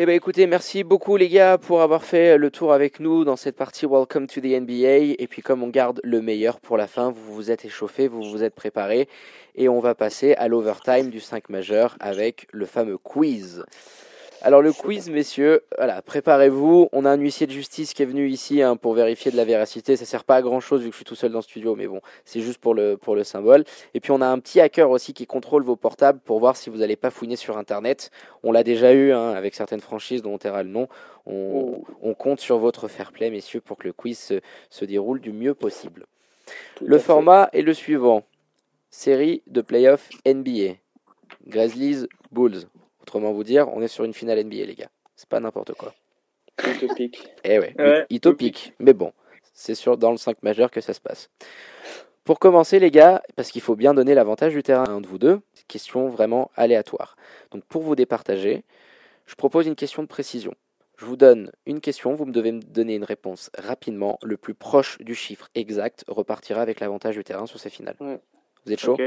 Eh 0.00 0.06
ben 0.06 0.14
écoutez, 0.14 0.46
merci 0.46 0.84
beaucoup 0.84 1.16
les 1.16 1.28
gars 1.28 1.58
pour 1.58 1.82
avoir 1.82 2.04
fait 2.04 2.38
le 2.38 2.52
tour 2.52 2.72
avec 2.72 3.00
nous 3.00 3.24
dans 3.24 3.34
cette 3.34 3.56
partie 3.56 3.84
Welcome 3.84 4.28
to 4.28 4.40
the 4.40 4.44
NBA. 4.44 5.16
Et 5.18 5.26
puis 5.28 5.42
comme 5.42 5.64
on 5.64 5.70
garde 5.70 6.00
le 6.04 6.22
meilleur 6.22 6.60
pour 6.60 6.76
la 6.76 6.86
fin, 6.86 7.10
vous 7.10 7.34
vous 7.34 7.50
êtes 7.50 7.64
échauffés, 7.64 8.06
vous 8.06 8.22
vous 8.22 8.44
êtes 8.44 8.54
préparés. 8.54 9.08
Et 9.56 9.68
on 9.68 9.80
va 9.80 9.96
passer 9.96 10.34
à 10.34 10.46
l'overtime 10.46 11.10
du 11.10 11.18
5 11.18 11.48
majeur 11.48 11.96
avec 11.98 12.46
le 12.52 12.64
fameux 12.64 12.96
quiz. 12.96 13.64
Alors 14.40 14.62
le 14.62 14.72
quiz, 14.72 15.10
messieurs, 15.10 15.64
voilà, 15.76 16.00
préparez-vous. 16.00 16.88
On 16.92 17.04
a 17.04 17.10
un 17.10 17.16
huissier 17.16 17.48
de 17.48 17.52
justice 17.52 17.92
qui 17.92 18.02
est 18.02 18.06
venu 18.06 18.28
ici 18.28 18.62
hein, 18.62 18.76
pour 18.76 18.94
vérifier 18.94 19.32
de 19.32 19.36
la 19.36 19.44
véracité. 19.44 19.96
Ça 19.96 20.04
sert 20.04 20.22
pas 20.22 20.36
à 20.36 20.42
grand 20.42 20.60
chose 20.60 20.82
vu 20.82 20.88
que 20.88 20.92
je 20.92 20.98
suis 20.98 21.04
tout 21.04 21.16
seul 21.16 21.32
dans 21.32 21.40
le 21.40 21.42
studio, 21.42 21.74
mais 21.74 21.88
bon, 21.88 22.00
c'est 22.24 22.40
juste 22.40 22.60
pour 22.60 22.74
le 22.74 22.96
pour 22.96 23.16
le 23.16 23.24
symbole. 23.24 23.64
Et 23.94 24.00
puis 24.00 24.12
on 24.12 24.20
a 24.20 24.26
un 24.26 24.38
petit 24.38 24.60
hacker 24.60 24.90
aussi 24.90 25.12
qui 25.12 25.26
contrôle 25.26 25.64
vos 25.64 25.74
portables 25.74 26.20
pour 26.20 26.38
voir 26.38 26.56
si 26.56 26.70
vous 26.70 26.78
n'allez 26.78 26.94
pas 26.94 27.10
fouiner 27.10 27.34
sur 27.34 27.58
Internet. 27.58 28.12
On 28.44 28.52
l'a 28.52 28.62
déjà 28.62 28.92
eu 28.92 29.12
hein, 29.12 29.30
avec 29.30 29.56
certaines 29.56 29.80
franchises 29.80 30.22
dont 30.22 30.34
on 30.34 30.38
taira 30.38 30.62
le 30.62 30.70
nom. 30.70 30.88
On, 31.26 31.82
on, 32.00 32.14
compte 32.14 32.40
sur 32.40 32.58
votre 32.58 32.86
fair 32.86 33.10
play, 33.10 33.30
messieurs, 33.30 33.60
pour 33.60 33.76
que 33.76 33.88
le 33.88 33.92
quiz 33.92 34.18
se, 34.18 34.40
se 34.70 34.84
déroule 34.84 35.20
du 35.20 35.32
mieux 35.32 35.54
possible. 35.54 36.06
le 36.80 36.98
format 36.98 37.50
est 37.52 37.62
le 37.62 37.74
suivant 37.74 38.22
série 38.90 39.42
de 39.46 39.60
playoffs 39.60 40.10
NBA. 40.24 40.76
Grizzlies 41.46 42.06
Bulls. 42.30 42.66
Autrement 43.08 43.32
vous 43.32 43.42
dire, 43.42 43.68
on 43.72 43.80
est 43.80 43.88
sur 43.88 44.04
une 44.04 44.12
finale 44.12 44.44
NBA, 44.44 44.66
les 44.66 44.74
gars. 44.74 44.90
C'est 45.16 45.30
pas 45.30 45.40
n'importe 45.40 45.72
quoi. 45.72 45.94
Utopique. 46.62 47.26
Eh 47.42 47.58
ouais, 47.58 47.74
ouais 47.78 48.06
utopique. 48.10 48.74
Mais 48.80 48.92
bon, 48.92 49.14
c'est 49.54 49.74
sûr 49.74 49.96
dans 49.96 50.10
le 50.10 50.18
5 50.18 50.42
majeur 50.42 50.70
que 50.70 50.82
ça 50.82 50.92
se 50.92 51.00
passe. 51.00 51.30
Pour 52.24 52.38
commencer, 52.38 52.78
les 52.78 52.90
gars, 52.90 53.22
parce 53.34 53.50
qu'il 53.50 53.62
faut 53.62 53.76
bien 53.76 53.94
donner 53.94 54.12
l'avantage 54.12 54.52
du 54.52 54.62
terrain 54.62 54.84
à 54.84 54.90
un 54.90 55.00
de 55.00 55.06
vous 55.06 55.16
deux, 55.16 55.40
question 55.68 56.08
vraiment 56.10 56.50
aléatoire. 56.54 57.16
Donc 57.50 57.64
pour 57.64 57.80
vous 57.80 57.96
départager, 57.96 58.62
je 59.24 59.34
propose 59.36 59.66
une 59.66 59.74
question 59.74 60.02
de 60.02 60.08
précision. 60.08 60.52
Je 60.98 61.06
vous 61.06 61.16
donne 61.16 61.50
une 61.64 61.80
question, 61.80 62.14
vous 62.14 62.26
me 62.26 62.32
devez 62.32 62.52
me 62.52 62.60
donner 62.60 62.94
une 62.94 63.04
réponse 63.04 63.50
rapidement. 63.56 64.18
Le 64.22 64.36
plus 64.36 64.52
proche 64.52 64.98
du 64.98 65.14
chiffre 65.14 65.48
exact 65.54 66.04
repartira 66.08 66.60
avec 66.60 66.80
l'avantage 66.80 67.16
du 67.16 67.24
terrain 67.24 67.46
sur 67.46 67.58
ces 67.58 67.70
finales. 67.70 67.96
Vous 68.00 68.72
êtes 68.72 68.80
chaud? 68.80 68.98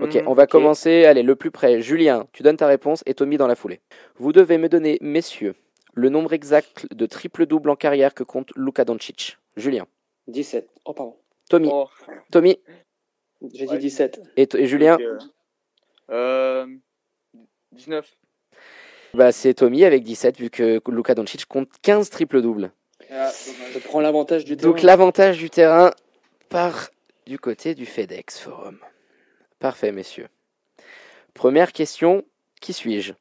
Ok, 0.00 0.14
Mhm, 0.16 0.28
on 0.28 0.34
va 0.34 0.46
commencer. 0.46 1.04
Allez, 1.06 1.22
le 1.22 1.36
plus 1.36 1.50
près. 1.50 1.80
Julien, 1.80 2.26
tu 2.32 2.42
donnes 2.42 2.56
ta 2.58 2.66
réponse 2.66 3.02
et 3.06 3.14
Tommy 3.14 3.36
dans 3.38 3.46
la 3.46 3.54
foulée. 3.56 3.80
Vous 4.16 4.32
devez 4.32 4.58
me 4.58 4.68
donner, 4.68 4.98
messieurs, 5.00 5.54
le 5.94 6.10
nombre 6.10 6.32
exact 6.34 6.86
de 6.94 7.06
triple-double 7.06 7.70
en 7.70 7.76
carrière 7.76 8.12
que 8.14 8.22
compte 8.22 8.50
Luka 8.56 8.84
Doncic. 8.84 9.38
Julien. 9.56 9.86
17. 10.28 10.68
Oh, 10.84 10.92
pardon. 10.92 11.16
Tommy. 11.48 11.70
Oh, 11.72 11.88
Tommy 12.30 12.58
J'ai 13.54 13.66
Ouais. 13.66 13.76
dit 13.78 13.84
17. 13.86 14.20
et, 14.36 14.48
et 14.54 14.66
Julien. 14.66 14.96
ok, 14.96 15.00
euh, 15.02 15.18
euh, 16.10 16.66
19. 17.72 18.12
Bah, 19.14 19.32
c'est 19.32 19.54
Tommy 19.54 19.84
avec 19.84 20.02
17, 20.02 20.38
vu 20.38 20.50
que 20.50 20.80
Luka 20.88 21.14
Doncic 21.14 21.46
compte 21.46 21.68
15 21.82 22.10
triple-doubles. 22.10 22.70
Ah, 23.10 23.30
Je 23.30 23.52
dommage. 23.52 23.84
prends 23.84 24.00
l'avantage 24.00 24.44
du 24.44 24.56
Donc 24.56 24.76
terrain. 24.76 24.86
l'avantage 24.88 25.38
du 25.38 25.48
terrain 25.48 25.92
part 26.50 26.90
du 27.26 27.38
côté 27.38 27.74
du 27.74 27.86
FedEx 27.86 28.38
Forum. 28.40 28.78
Parfait, 29.66 29.90
messieurs. 29.90 30.28
Première 31.34 31.72
question, 31.72 32.22
qui 32.60 32.72
suis-je? 32.72 33.14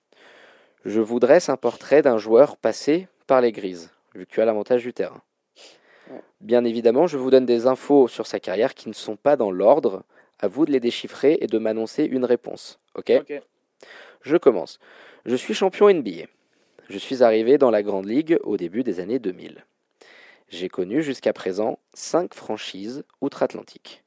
Je 0.85 0.99
vous 0.99 1.19
dresse 1.19 1.49
un 1.49 1.57
portrait 1.57 2.03
d'un 2.03 2.19
joueur 2.19 2.55
passé 2.55 3.07
par 3.25 3.41
les 3.41 3.51
grises, 3.51 3.89
vu 4.13 4.27
que 4.27 4.31
tu 4.31 4.41
as 4.41 4.45
l'avantage 4.45 4.83
du 4.83 4.93
terrain. 4.93 5.23
Bien 6.41 6.63
évidemment, 6.63 7.07
je 7.07 7.17
vous 7.17 7.31
donne 7.31 7.47
des 7.47 7.65
infos 7.65 8.07
sur 8.07 8.27
sa 8.27 8.39
carrière 8.39 8.75
qui 8.75 8.89
ne 8.89 8.93
sont 8.93 9.15
pas 9.15 9.35
dans 9.37 9.49
l'ordre. 9.49 10.03
À 10.37 10.47
vous 10.47 10.67
de 10.67 10.71
les 10.71 10.79
déchiffrer 10.79 11.39
et 11.41 11.47
de 11.47 11.57
m'annoncer 11.57 12.03
une 12.03 12.25
réponse. 12.25 12.77
Ok? 12.93 13.11
Ok. 13.21 13.41
Je 14.21 14.37
commence. 14.37 14.77
Je 15.25 15.35
suis 15.35 15.55
champion 15.55 15.89
NBA. 15.91 16.27
Je 16.89 16.97
suis 16.99 17.23
arrivé 17.23 17.57
dans 17.57 17.71
la 17.71 17.81
Grande 17.81 18.05
Ligue 18.05 18.37
au 18.43 18.55
début 18.55 18.83
des 18.83 18.99
années 18.99 19.17
2000. 19.17 19.65
J'ai 20.49 20.69
connu 20.69 21.01
jusqu'à 21.01 21.33
présent 21.33 21.79
5 21.95 22.35
franchises 22.35 23.03
outre-Atlantique. 23.19 24.03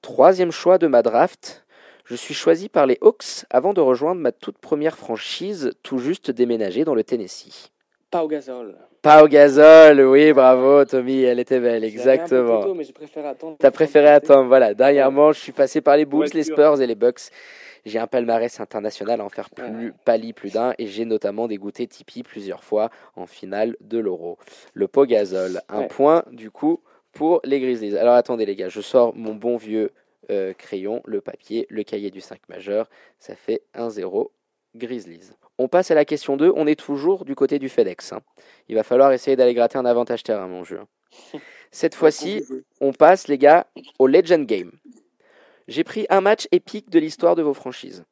Troisième 0.00 0.50
choix 0.50 0.78
de 0.78 0.88
ma 0.88 1.00
draft, 1.00 1.61
je 2.04 2.14
suis 2.16 2.34
choisi 2.34 2.68
par 2.68 2.86
les 2.86 2.98
Hawks 3.00 3.44
avant 3.50 3.72
de 3.74 3.80
rejoindre 3.80 4.20
ma 4.20 4.32
toute 4.32 4.58
première 4.58 4.96
franchise 4.96 5.72
tout 5.82 5.98
juste 5.98 6.30
déménagée 6.30 6.84
dans 6.84 6.94
le 6.94 7.04
Tennessee. 7.04 7.70
Pas 8.10 8.24
au 8.24 8.28
gazole. 8.28 8.76
Pas 9.00 9.24
au 9.24 9.28
gazole, 9.28 10.00
oui, 10.02 10.32
bravo 10.32 10.84
Tommy, 10.84 11.22
elle 11.22 11.40
était 11.40 11.58
belle, 11.60 11.82
exactement. 11.84 12.60
Plutôt, 12.60 12.74
mais 12.74 12.84
j'ai 12.84 12.92
préféré 12.92 13.26
attendre. 13.28 13.56
T'as 13.58 13.70
préféré 13.70 14.08
attendre, 14.08 14.46
voilà. 14.48 14.74
Dernièrement, 14.74 15.32
je 15.32 15.40
suis 15.40 15.52
passé 15.52 15.80
par 15.80 15.96
les 15.96 16.04
Bulls, 16.04 16.28
les. 16.34 16.42
Spurs 16.44 16.80
et 16.80 16.86
les 16.86 16.94
Bucks. 16.94 17.22
J'ai 17.84 17.98
un 17.98 18.06
palmarès 18.06 18.60
international 18.60 19.20
à 19.20 19.24
en 19.24 19.28
faire 19.28 19.50
plus 19.50 19.86
Ouais. 19.86 19.92
pali 20.04 20.32
plus 20.32 20.52
d'un 20.52 20.72
et 20.78 20.86
j'ai 20.86 21.04
notamment 21.04 21.48
dégoûté 21.48 21.88
Tipeee 21.88 22.22
plusieurs 22.22 22.62
fois 22.62 22.90
en 23.16 23.26
finale 23.26 23.76
de 23.80 23.98
l'Euro. 23.98 24.38
Le 24.72 24.86
Pogazol, 24.86 25.60
un 25.68 25.80
Ouais. 25.80 25.88
point 25.88 26.22
du 26.30 26.52
coup 26.52 26.78
pour 27.12 27.40
les 27.42 27.58
Grizzlies. 27.58 27.98
Alors 27.98 28.14
attendez 28.14 28.46
les 28.46 28.54
gars, 28.54 28.68
je 28.68 28.80
sors 28.80 29.16
mon 29.16 29.34
bon 29.34 29.56
vieux 29.56 29.90
euh, 30.32 30.52
crayon, 30.52 31.02
le 31.04 31.20
papier, 31.20 31.66
le 31.70 31.84
cahier 31.84 32.10
du 32.10 32.20
5 32.20 32.48
majeur. 32.48 32.88
Ça 33.18 33.36
fait 33.36 33.62
1-0 33.74 34.30
Grizzlies. 34.74 35.30
On 35.58 35.68
passe 35.68 35.90
à 35.90 35.94
la 35.94 36.04
question 36.04 36.36
2, 36.36 36.52
on 36.56 36.66
est 36.66 36.78
toujours 36.78 37.24
du 37.24 37.34
côté 37.34 37.58
du 37.58 37.68
FedEx. 37.68 38.12
hein. 38.12 38.22
Il 38.68 38.74
va 38.74 38.82
falloir 38.82 39.12
essayer 39.12 39.36
d'aller 39.36 39.54
gratter 39.54 39.78
un 39.78 39.84
avantage 39.84 40.22
terrain 40.22 40.48
mon 40.48 40.64
jeu. 40.64 40.80
Cette 41.70 41.94
fois-ci, 41.94 42.44
on 42.80 42.92
passe, 42.92 43.28
les 43.28 43.38
gars, 43.38 43.66
au 43.98 44.06
Legend 44.06 44.46
Game. 44.46 44.72
J'ai 45.68 45.84
pris 45.84 46.06
un 46.10 46.20
match 46.20 46.48
épique 46.52 46.90
de 46.90 46.98
l'histoire 46.98 47.36
de 47.36 47.42
vos 47.42 47.54
franchises. 47.54 48.04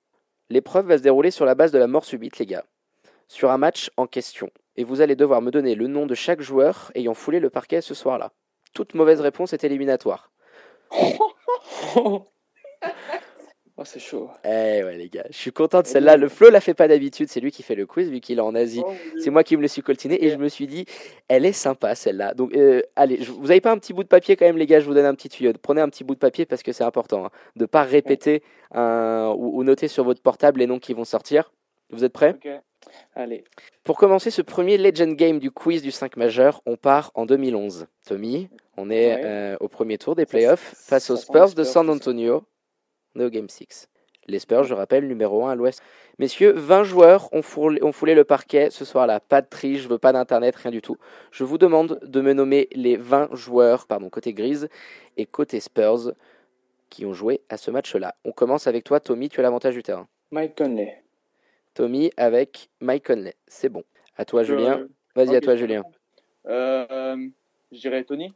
L'épreuve 0.50 0.86
va 0.86 0.98
se 0.98 1.02
dérouler 1.02 1.30
sur 1.30 1.44
la 1.44 1.54
base 1.54 1.72
de 1.72 1.78
la 1.78 1.86
mort 1.86 2.04
subite, 2.04 2.38
les 2.38 2.46
gars. 2.46 2.64
Sur 3.28 3.50
un 3.50 3.58
match 3.58 3.90
en 3.96 4.06
question. 4.06 4.50
Et 4.76 4.84
vous 4.84 5.00
allez 5.00 5.16
devoir 5.16 5.42
me 5.42 5.50
donner 5.50 5.74
le 5.74 5.86
nom 5.86 6.06
de 6.06 6.14
chaque 6.14 6.40
joueur 6.40 6.90
ayant 6.94 7.14
foulé 7.14 7.40
le 7.40 7.50
parquet 7.50 7.80
ce 7.80 7.94
soir-là. 7.94 8.32
Toute 8.72 8.94
mauvaise 8.94 9.20
réponse 9.20 9.52
est 9.52 9.64
éliminatoire. 9.64 10.30
Oh, 13.82 13.84
c'est 13.86 13.98
chaud. 13.98 14.28
Eh 14.44 14.84
ouais, 14.84 14.94
les 14.98 15.08
gars, 15.08 15.24
je 15.30 15.36
suis 15.38 15.52
content 15.52 15.80
de 15.80 15.86
celle-là. 15.86 16.18
Le 16.18 16.28
Flo 16.28 16.50
la 16.50 16.60
fait 16.60 16.74
pas 16.74 16.86
d'habitude, 16.86 17.30
c'est 17.30 17.40
lui 17.40 17.50
qui 17.50 17.62
fait 17.62 17.74
le 17.74 17.86
quiz 17.86 18.10
vu 18.10 18.20
qu'il 18.20 18.36
est 18.36 18.42
en 18.42 18.54
Asie. 18.54 18.82
Oh. 18.84 18.92
C'est 19.18 19.30
moi 19.30 19.42
qui 19.42 19.56
me 19.56 19.62
le 19.62 19.68
suis 19.68 19.80
coltiné 19.80 20.22
et 20.22 20.28
je 20.28 20.36
me 20.36 20.48
suis 20.50 20.66
dit, 20.66 20.84
elle 21.28 21.46
est 21.46 21.52
sympa 21.54 21.94
celle-là. 21.94 22.34
Donc, 22.34 22.54
euh, 22.54 22.82
allez, 22.94 23.22
je- 23.22 23.32
vous 23.32 23.50
avez 23.50 23.62
pas 23.62 23.70
un 23.72 23.78
petit 23.78 23.94
bout 23.94 24.02
de 24.02 24.08
papier 24.08 24.36
quand 24.36 24.44
même, 24.44 24.58
les 24.58 24.66
gars 24.66 24.80
Je 24.80 24.84
vous 24.84 24.92
donne 24.92 25.06
un 25.06 25.14
petit 25.14 25.30
tuyau. 25.30 25.52
Prenez 25.62 25.80
un 25.80 25.88
petit 25.88 26.04
bout 26.04 26.14
de 26.14 26.18
papier 26.20 26.44
parce 26.44 26.62
que 26.62 26.72
c'est 26.72 26.84
important 26.84 27.24
hein, 27.24 27.30
de 27.56 27.64
pas 27.64 27.82
répéter 27.82 28.42
un, 28.72 29.32
ou, 29.34 29.58
ou 29.58 29.64
noter 29.64 29.88
sur 29.88 30.04
votre 30.04 30.20
portable 30.20 30.60
les 30.60 30.66
noms 30.66 30.78
qui 30.78 30.92
vont 30.92 31.04
sortir. 31.04 31.50
Vous 31.88 32.04
êtes 32.04 32.12
prêts? 32.12 32.34
Ok. 32.34 32.50
Allez. 33.14 33.44
Pour 33.84 33.96
commencer 33.96 34.30
ce 34.30 34.42
premier 34.42 34.76
Legend 34.76 35.14
Game 35.16 35.38
du 35.38 35.50
quiz 35.50 35.80
du 35.80 35.90
5 35.90 36.18
majeur, 36.18 36.60
on 36.66 36.76
part 36.76 37.12
en 37.14 37.24
2011. 37.24 37.86
Tommy, 38.06 38.50
on 38.80 38.90
est 38.90 39.14
Ouais. 39.14 39.22
euh, 39.24 39.56
au 39.60 39.68
premier 39.68 39.98
tour 39.98 40.14
des 40.16 40.26
playoffs 40.26 40.72
ça 40.74 40.96
face 40.96 41.10
aux 41.10 41.16
Spurs 41.16 41.54
de 41.54 41.64
San. 41.64 41.88
Antonio. 41.90 42.44
On 43.14 43.20
est 43.20 43.24
au 43.24 43.30
Game 43.30 43.48
6. 43.48 43.88
Les 44.26 44.38
Spurs, 44.38 44.64
je 44.64 44.74
rappelle, 44.74 45.08
numéro 45.08 45.44
1 45.44 45.50
à 45.52 45.54
l'ouest. 45.56 45.82
Messieurs, 46.18 46.52
20 46.52 46.84
joueurs 46.84 47.28
ont 47.32 47.42
foulé, 47.42 47.82
ont 47.82 47.90
foulé 47.92 48.14
le 48.14 48.22
parquet 48.24 48.70
ce 48.70 48.84
soir-là. 48.84 49.18
Pas 49.18 49.40
de 49.42 49.48
triche, 49.48 49.80
je 49.82 49.88
veux 49.88 49.98
pas 49.98 50.12
d'internet, 50.12 50.54
rien 50.56 50.70
du 50.70 50.80
tout. 50.82 50.96
Je 51.32 51.42
vous 51.42 51.58
demande 51.58 51.98
de 52.04 52.20
me 52.20 52.32
nommer 52.32 52.68
les 52.72 52.96
20 52.96 53.34
joueurs, 53.34 53.86
pardon, 53.86 54.08
côté 54.10 54.32
grise 54.32 54.68
et 55.16 55.26
côté 55.26 55.58
Spurs 55.58 56.12
qui 56.90 57.06
ont 57.06 57.12
joué 57.14 57.40
à 57.48 57.56
ce 57.56 57.70
match-là. 57.70 58.14
On 58.24 58.32
commence 58.32 58.66
avec 58.66 58.84
toi, 58.84 59.00
Tommy, 59.00 59.28
tu 59.28 59.40
as 59.40 59.42
l'avantage 59.42 59.74
du 59.74 59.82
terrain. 59.82 60.06
Mike 60.30 60.56
Conley. 60.56 61.02
Tommy 61.74 62.10
avec 62.16 62.68
Mike 62.80 63.06
Conley. 63.06 63.34
C'est 63.48 63.68
bon. 63.68 63.82
À 64.16 64.24
toi, 64.24 64.42
Je- 64.44 64.54
Julien. 64.54 64.86
Vas-y, 65.16 65.34
à 65.34 65.40
toi, 65.40 65.54
je 65.56 65.60
Julien. 65.60 65.82
Euh, 66.46 66.86
euh, 66.90 67.16
je 67.72 67.78
dirais 67.80 68.04
Tony. 68.04 68.32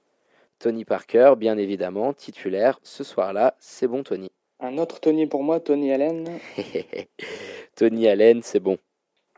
Tony 0.65 0.87
Parker, 0.87 1.35
bien 1.37 1.59
évidemment, 1.59 2.15
titulaire 2.15 2.81
ce 2.83 3.05
soir-là. 3.05 3.55
C'est 3.59 3.87
bon, 3.87 4.03
Tony. 4.03 4.31
Un 4.61 4.79
autre 4.79 4.99
Tony 4.99 5.27
pour 5.27 5.43
moi, 5.43 5.61
Tony 5.61 5.93
Allen. 5.93 6.27
Tony 7.77 8.09
Allen, 8.09 8.41
c'est 8.43 8.61
bon. 8.61 8.79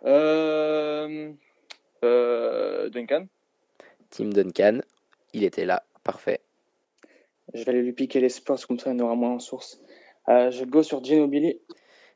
Euh, 0.05 1.33
euh, 2.05 2.89
Duncan. 2.91 3.27
Tim 4.11 4.27
Duncan, 4.27 4.83
il 5.33 5.43
était 5.43 5.65
là. 5.65 5.83
Parfait. 6.05 6.39
Je 7.55 7.65
vais 7.65 7.71
aller 7.71 7.83
lui 7.83 7.93
piquer 7.93 8.21
les 8.21 8.29
Spurs, 8.29 8.65
comme 8.65 8.79
ça 8.79 8.93
il 8.93 9.03
en 9.03 9.07
aura 9.07 9.17
moins 9.17 9.33
en 9.33 9.41
source. 9.41 9.81
Euh, 10.29 10.53
je 10.53 10.65
go 10.65 10.85
sur 10.85 11.03
Ginobili. 11.03 11.59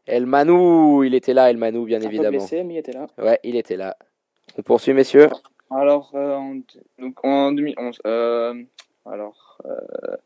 El 0.07 0.27
Manou, 0.27 1.03
il 1.03 1.17
était 1.17 1.35
là, 1.35 1.51
El 1.51 1.57
Manou, 1.57 1.85
bien 1.85 1.99
Un 1.99 2.03
peu 2.03 2.07
évidemment. 2.07 2.39
blessé, 2.39 2.63
mais 2.63 2.75
il 2.75 2.79
était 2.79 2.93
là. 2.93 3.09
Ouais, 3.19 3.41
il 3.43 3.57
était 3.57 3.77
là. 3.77 3.97
On 4.57 4.63
poursuit, 4.63 4.93
messieurs. 4.93 5.31
Alors, 5.69 6.13
euh, 6.15 6.37
en, 6.37 6.61
donc 7.01 7.25
en 7.25 7.51
2011. 7.51 7.99
Euh, 8.07 8.55
alors, 9.11 9.59
euh, 9.65 10.17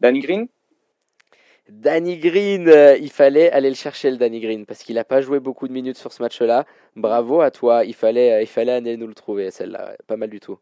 Danny 0.00 0.20
Green? 0.20 0.48
Danny 1.68 2.18
Green, 2.18 2.68
euh, 2.68 2.96
il 2.96 3.10
fallait 3.10 3.50
aller 3.52 3.68
le 3.68 3.76
chercher, 3.76 4.10
le 4.10 4.16
Danny 4.16 4.40
Green, 4.40 4.66
parce 4.66 4.82
qu'il 4.82 4.96
n'a 4.96 5.04
pas 5.04 5.20
joué 5.20 5.38
beaucoup 5.38 5.68
de 5.68 5.72
minutes 5.72 5.96
sur 5.96 6.12
ce 6.12 6.22
match-là. 6.22 6.66
Bravo 6.96 7.40
à 7.40 7.50
toi. 7.50 7.84
Il 7.84 7.94
fallait, 7.94 8.32
euh, 8.32 8.42
il 8.42 8.48
fallait 8.48 8.72
aller 8.72 8.96
nous 8.96 9.06
le 9.06 9.14
trouver, 9.14 9.50
celle-là. 9.50 9.96
Pas 10.06 10.16
mal 10.16 10.30
du 10.30 10.40
tout. 10.40 10.58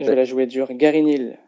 Je 0.00 0.06
vais 0.06 0.16
la 0.16 0.24
jouer 0.24 0.46
dur. 0.46 0.66
Gary 0.72 1.02
Neal. 1.02 1.38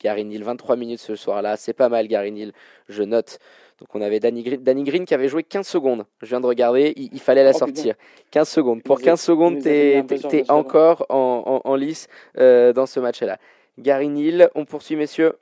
Gary 0.00 0.24
Neal, 0.24 0.42
23 0.42 0.76
minutes 0.76 1.00
ce 1.00 1.14
soir-là. 1.14 1.56
C'est 1.56 1.74
pas 1.74 1.90
mal, 1.90 2.08
Gary 2.08 2.32
Neal. 2.32 2.52
Je 2.88 3.02
note. 3.02 3.38
Donc 3.82 3.88
on 3.94 4.00
avait 4.00 4.20
Danny 4.20 4.44
Green, 4.44 4.62
Danny 4.62 4.84
Green 4.84 5.04
qui 5.04 5.12
avait 5.12 5.26
joué 5.28 5.42
15 5.42 5.66
secondes. 5.66 6.04
Je 6.22 6.26
viens 6.28 6.40
de 6.40 6.46
regarder, 6.46 6.92
il, 6.96 7.08
il 7.12 7.20
fallait 7.20 7.42
la 7.42 7.50
Oh, 7.50 7.58
sortir. 7.58 7.96
15 8.30 8.48
secondes. 8.48 8.80
Pour 8.84 8.96
nous 8.98 9.02
a- 9.02 9.06
15 9.06 9.20
secondes, 9.20 9.56
buzzer. 9.58 10.44
encore 10.48 11.04
en, 11.08 11.60
en- 11.64 11.68
en 11.68 11.74
lice 11.74 12.06
euh, 12.38 12.72
dans 12.72 12.86
ce 12.86 13.00
match-là. 13.00 13.38
Gary 13.78 14.08
Neal, 14.08 14.50
on 14.54 14.64
poursuit 14.64 14.94
messieurs. 14.94 15.32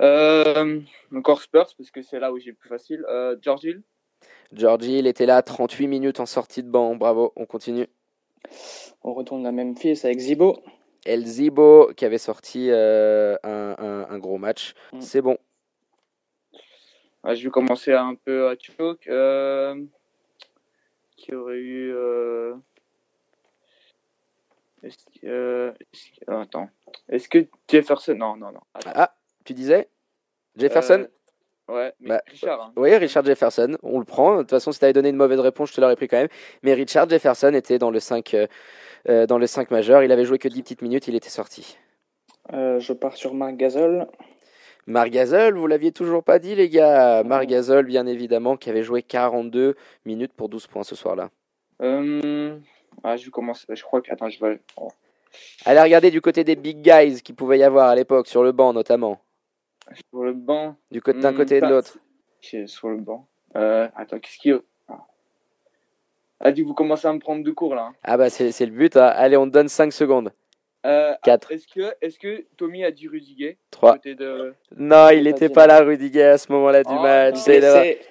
Euh, 0.00 0.80
encore 1.14 1.42
Spurs, 1.42 1.68
parce 1.76 1.90
que 1.90 2.00
c'est 2.00 2.18
là 2.18 2.32
où 2.32 2.38
j'ai 2.38 2.50
le 2.50 2.56
plus 2.56 2.68
facile. 2.70 3.04
Euh, 3.10 3.36
George 3.42 3.64
Hill. 3.64 3.82
Georgie, 4.52 4.98
il 5.00 5.06
était 5.06 5.26
là, 5.26 5.42
38 5.42 5.86
minutes 5.86 6.20
en 6.20 6.26
sortie 6.26 6.62
de 6.62 6.68
banc. 6.70 6.94
Bravo, 6.96 7.32
on 7.36 7.44
continue. 7.44 7.86
On 9.02 9.12
retourne 9.12 9.46
à 9.46 9.52
Memphis 9.52 10.00
avec 10.04 10.18
Zibo. 10.18 10.56
El 11.04 11.26
Zibo 11.26 11.90
qui 11.96 12.04
avait 12.06 12.18
sorti 12.18 12.68
euh, 12.70 13.36
un, 13.42 13.74
un- 13.78 14.06
un 14.08 14.18
gros 14.18 14.38
match. 14.38 14.74
Mm. 14.92 15.00
C'est 15.00 15.20
bon. 15.20 15.36
Ah, 17.24 17.34
je 17.34 17.42
vais 17.44 17.50
commencer 17.50 17.92
un 17.92 18.14
peu 18.14 18.48
à 18.48 18.54
choke. 18.58 19.06
Euh, 19.08 19.82
qui 21.16 21.34
aurait 21.34 21.56
eu. 21.58 21.92
Euh... 21.94 22.54
Est-ce 24.82 24.96
que, 25.20 25.26
euh, 25.26 25.72
est-ce 25.92 26.10
que- 26.20 26.24
ah, 26.30 26.40
attends. 26.42 26.68
Est-ce 27.08 27.28
que 27.28 27.46
Jefferson. 27.70 28.14
Non, 28.14 28.36
non, 28.36 28.52
non. 28.52 28.60
Attends. 28.74 28.92
Ah, 28.94 29.14
tu 29.44 29.54
disais? 29.54 29.88
Jefferson? 30.56 31.00
Euh, 31.04 31.08
Ouais, 31.66 31.94
mais 31.98 32.08
Bah, 32.10 32.22
Richard. 32.26 32.60
hein. 32.60 32.72
Oui, 32.76 32.94
Richard 32.94 33.24
Jefferson, 33.24 33.78
on 33.82 33.98
le 33.98 34.04
prend. 34.04 34.36
De 34.36 34.40
toute 34.42 34.50
façon, 34.50 34.70
si 34.70 34.78
tu 34.80 34.84
avais 34.84 34.92
donné 34.92 35.08
une 35.08 35.16
mauvaise 35.16 35.40
réponse, 35.40 35.70
je 35.70 35.76
te 35.76 35.80
l'aurais 35.80 35.96
pris 35.96 36.08
quand 36.08 36.18
même. 36.18 36.28
Mais 36.62 36.74
Richard 36.74 37.08
Jefferson 37.08 37.54
était 37.54 37.78
dans 37.78 37.90
le 37.90 38.00
5, 38.00 38.34
euh, 38.34 38.46
euh, 39.08 39.24
dans 39.26 39.38
le 39.38 39.46
5 39.46 39.70
majeur. 39.70 40.02
Il 40.02 40.12
avait 40.12 40.26
joué 40.26 40.38
que 40.38 40.46
10 40.48 40.62
petites 40.62 40.82
minutes, 40.82 41.08
il 41.08 41.14
était 41.14 41.30
sorti. 41.30 41.78
Euh, 42.52 42.80
je 42.80 42.92
pars 42.92 43.16
sur 43.16 43.32
Marc 43.32 43.56
Gasol. 43.56 44.06
Marc 44.86 45.10
Gasol, 45.10 45.56
vous 45.56 45.66
l'aviez 45.66 45.92
toujours 45.92 46.22
pas 46.22 46.38
dit, 46.38 46.54
les 46.54 46.68
gars. 46.68 47.22
Non. 47.22 47.28
Marc 47.30 47.46
Gasol, 47.46 47.86
bien 47.86 48.06
évidemment, 48.06 48.56
qui 48.56 48.68
avait 48.70 48.82
joué 48.82 49.02
42 49.02 49.76
minutes 50.04 50.32
pour 50.34 50.48
12 50.48 50.66
points 50.66 50.84
ce 50.84 50.94
soir-là. 50.94 51.30
Euh, 51.82 52.58
Ah, 53.02 53.16
je 53.16 53.24
vais 53.24 53.30
commencer. 53.30 53.64
Je 53.68 53.82
crois 53.82 54.00
que. 54.02 54.12
Attends, 54.12 54.28
je 54.28 54.44
vais. 54.44 54.60
oh. 54.76 54.88
Allez 55.64 55.80
regarder 55.80 56.10
du 56.10 56.20
côté 56.20 56.44
des 56.44 56.54
big 56.54 56.80
guys 56.82 57.20
qui 57.22 57.32
pouvait 57.32 57.58
y 57.58 57.62
avoir 57.64 57.88
à 57.88 57.94
l'époque, 57.96 58.28
sur 58.28 58.44
le 58.44 58.52
banc 58.52 58.72
notamment. 58.72 59.20
Sur 60.10 60.22
le 60.22 60.32
banc. 60.32 60.76
Du 60.90 61.00
côté 61.02 61.18
d'un 61.20 61.32
Hmm, 61.32 61.36
côté 61.36 61.56
et 61.56 61.60
de 61.60 61.66
l'autre. 61.66 61.98
Sur 62.66 62.88
le 62.90 62.98
banc. 62.98 63.26
Euh, 63.56 63.88
attends, 63.96 64.18
qu'est-ce 64.18 64.38
qu'il 64.38 64.52
y 64.52 64.54
a 64.54 64.60
Ah, 64.88 65.06
Ah, 66.40 66.52
dit, 66.52 66.62
vous 66.62 66.74
commencez 66.74 67.08
à 67.08 67.12
me 67.12 67.18
prendre 67.18 67.42
de 67.42 67.50
cours 67.50 67.74
là. 67.74 67.86
hein. 67.86 67.94
Ah 68.04 68.16
bah 68.16 68.30
c'est 68.30 68.52
c'est 68.52 68.66
le 68.66 68.72
but. 68.72 68.96
hein. 68.96 69.06
Allez, 69.16 69.36
on 69.36 69.46
te 69.46 69.50
donne 69.52 69.68
5 69.68 69.92
secondes. 69.92 70.32
Euh, 70.84 71.14
Quatre. 71.22 71.50
Est-ce 71.50 71.66
que, 71.66 71.94
est 72.02 72.18
que 72.18 72.44
Tommy 72.56 72.84
a 72.84 72.90
dit 72.90 73.08
Rudiger 73.08 73.56
3. 73.70 73.94
côté 73.94 74.14
de... 74.14 74.54
Non, 74.76 75.08
il 75.10 75.24
n'était 75.24 75.48
pas 75.48 75.66
là, 75.66 75.80
Rudiger, 75.80 76.24
à 76.24 76.38
ce 76.38 76.52
moment-là 76.52 76.82
du 76.82 76.92
Oh, 76.92 77.02
match. 77.02 77.38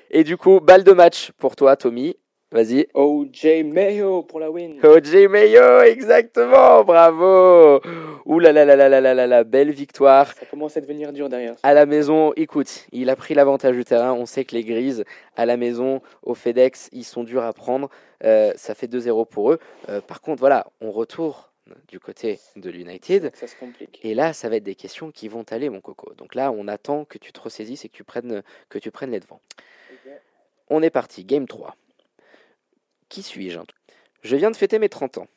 Et 0.09 0.23
du 0.23 0.37
coup, 0.37 0.59
balle 0.59 0.83
de 0.83 0.91
match 0.91 1.31
pour 1.37 1.55
toi, 1.55 1.75
Tommy. 1.75 2.17
Vas-y. 2.51 2.87
OJ 2.93 3.63
Mayo 3.65 4.21
pour 4.21 4.39
la 4.39 4.51
win. 4.51 4.75
OJ 4.83 5.27
Mayo, 5.27 5.81
exactement, 5.81 6.83
bravo. 6.83 7.81
Ouh 8.25 8.39
là 8.39 8.51
là 8.51 8.63
là 8.63 8.75
là 8.75 8.89
là 8.89 9.01
là 9.01 9.13
là 9.15 9.25
là, 9.25 9.43
belle 9.43 9.71
victoire. 9.71 10.27
Ça 10.33 10.45
commence 10.45 10.77
à 10.77 10.81
devenir 10.81 11.11
dur 11.13 11.29
derrière. 11.29 11.55
À 11.63 11.73
la 11.73 11.87
maison, 11.87 12.31
écoute, 12.35 12.85
il 12.91 13.09
a 13.09 13.15
pris 13.15 13.33
l'avantage 13.33 13.75
du 13.75 13.83
terrain. 13.83 14.13
On 14.13 14.27
sait 14.27 14.45
que 14.45 14.53
les 14.53 14.63
grises, 14.63 15.03
à 15.35 15.47
la 15.47 15.57
maison, 15.57 16.01
au 16.21 16.35
FedEx, 16.35 16.89
ils 16.91 17.05
sont 17.05 17.23
durs 17.23 17.43
à 17.43 17.53
prendre. 17.53 17.89
Euh, 18.23 18.51
ça 18.55 18.75
fait 18.75 18.87
2-0 18.87 19.27
pour 19.27 19.51
eux. 19.51 19.59
Euh, 19.89 19.99
par 19.99 20.21
contre, 20.21 20.39
voilà, 20.39 20.67
on 20.79 20.91
retourne 20.91 21.33
du 21.87 21.99
côté 21.99 22.39
de 22.55 22.69
l'United. 22.69 23.31
Ça 23.35 23.47
se 23.47 23.55
complique. 23.55 23.99
Et 24.03 24.13
là, 24.13 24.33
ça 24.33 24.49
va 24.49 24.57
être 24.57 24.63
des 24.63 24.75
questions 24.75 25.11
qui 25.11 25.27
vont 25.27 25.43
t'aller, 25.43 25.69
mon 25.69 25.81
coco. 25.81 26.13
Donc 26.15 26.35
là, 26.35 26.51
on 26.51 26.67
attend 26.67 27.05
que 27.05 27.17
tu 27.17 27.31
te 27.31 27.39
ressaisisses 27.39 27.85
et 27.85 27.89
que 27.89 27.95
tu 27.95 28.03
prennes, 28.03 28.43
que 28.69 28.79
tu 28.79 28.91
prennes 28.91 29.11
les 29.11 29.19
devants. 29.19 29.41
On 30.69 30.81
est 30.81 30.89
parti, 30.89 31.23
game 31.23 31.47
3. 31.47 31.75
Qui 33.09 33.21
suis-je 33.21 33.59
hein? 33.59 33.65
Je 34.21 34.35
viens 34.35 34.51
de 34.51 34.55
fêter 34.55 34.79
mes 34.79 34.89
30 34.89 35.19
ans. 35.19 35.27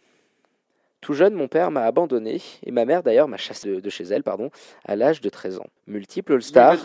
Tout 1.00 1.14
jeune, 1.14 1.34
mon 1.34 1.49
père 1.49 1.70
m'a 1.70 1.84
abandonné 1.84 2.40
et 2.64 2.70
ma 2.70 2.84
mère 2.84 3.02
d'ailleurs 3.02 3.29
m'a 3.29 3.37
chassé 3.37 3.69
de, 3.69 3.81
de 3.81 3.90
chez 3.90 4.05
elle 4.05 4.22
pardon, 4.22 4.50
à 4.84 4.96
l'âge 4.96 5.20
de 5.20 5.29
13 5.29 5.58
ans. 5.58 5.67
Multiple 5.87 6.34
All-Star. 6.34 6.76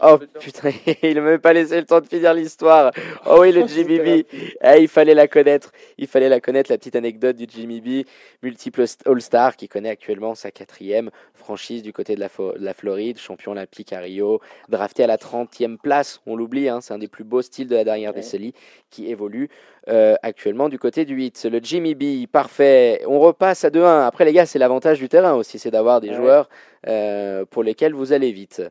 Oh 0.00 0.18
putain, 0.38 0.70
il 1.02 1.16
ne 1.16 1.20
m'a 1.20 1.30
même 1.30 1.40
pas 1.40 1.52
laissé 1.52 1.76
le 1.76 1.84
temps 1.84 2.00
de 2.00 2.06
finir 2.06 2.32
l'histoire. 2.34 2.92
Oh 3.26 3.38
oui, 3.40 3.52
le 3.52 3.66
Jimmy 3.66 3.98
B. 3.98 4.24
Eh, 4.62 4.80
il 4.80 4.88
fallait 4.88 5.14
la 5.14 5.26
connaître. 5.28 5.72
Il 5.98 6.06
fallait 6.06 6.28
la 6.28 6.40
connaître, 6.40 6.70
la 6.70 6.78
petite 6.78 6.94
anecdote 6.96 7.36
du 7.36 7.46
Jimmy 7.48 7.80
B, 7.80 8.06
multiple 8.42 8.84
All-Star 9.06 9.56
qui 9.56 9.68
connaît 9.68 9.88
actuellement 9.88 10.34
sa 10.34 10.50
quatrième 10.50 11.10
franchise 11.34 11.82
du 11.82 11.92
côté 11.92 12.14
de 12.14 12.20
la, 12.20 12.28
Fo- 12.28 12.56
de 12.58 12.64
la 12.64 12.74
Floride, 12.74 13.18
champion 13.18 13.52
olympique 13.52 13.92
à 13.92 13.98
Rio, 14.00 14.40
drafté 14.68 15.02
à 15.04 15.06
la 15.06 15.16
30e 15.16 15.76
place. 15.78 16.20
On 16.26 16.36
l'oublie, 16.36 16.68
hein, 16.68 16.80
c'est 16.80 16.94
un 16.94 16.98
des 16.98 17.08
plus 17.08 17.24
beaux 17.24 17.42
styles 17.42 17.66
de 17.68 17.74
la 17.76 17.84
dernière 17.84 18.10
Ouais. 18.10 18.16
décennie 18.20 18.54
qui 18.90 19.10
évolue 19.10 19.48
euh, 19.88 20.14
actuellement 20.22 20.68
du 20.68 20.78
côté 20.78 21.04
du 21.04 21.14
8. 21.14 21.48
Le 21.50 21.58
Jimmy 21.62 21.94
B, 21.94 22.26
parfait. 22.30 23.02
On 23.06 23.18
repasse 23.18 23.64
à 23.64 23.70
2-1. 23.70 24.06
Après, 24.06 24.24
les 24.24 24.32
gars, 24.32 24.46
c'est 24.46 24.58
l'avantage 24.58 24.98
du 24.98 25.08
terrain 25.08 25.34
aussi, 25.34 25.58
c'est 25.58 25.70
d'avoir 25.70 26.00
des 26.00 26.10
Ouais. 26.10 26.14
joueurs 26.16 26.48
euh, 26.86 27.44
pour 27.46 27.62
lesquels 27.64 27.94
vous 27.94 28.12
allez 28.12 28.30
vite. 28.30 28.62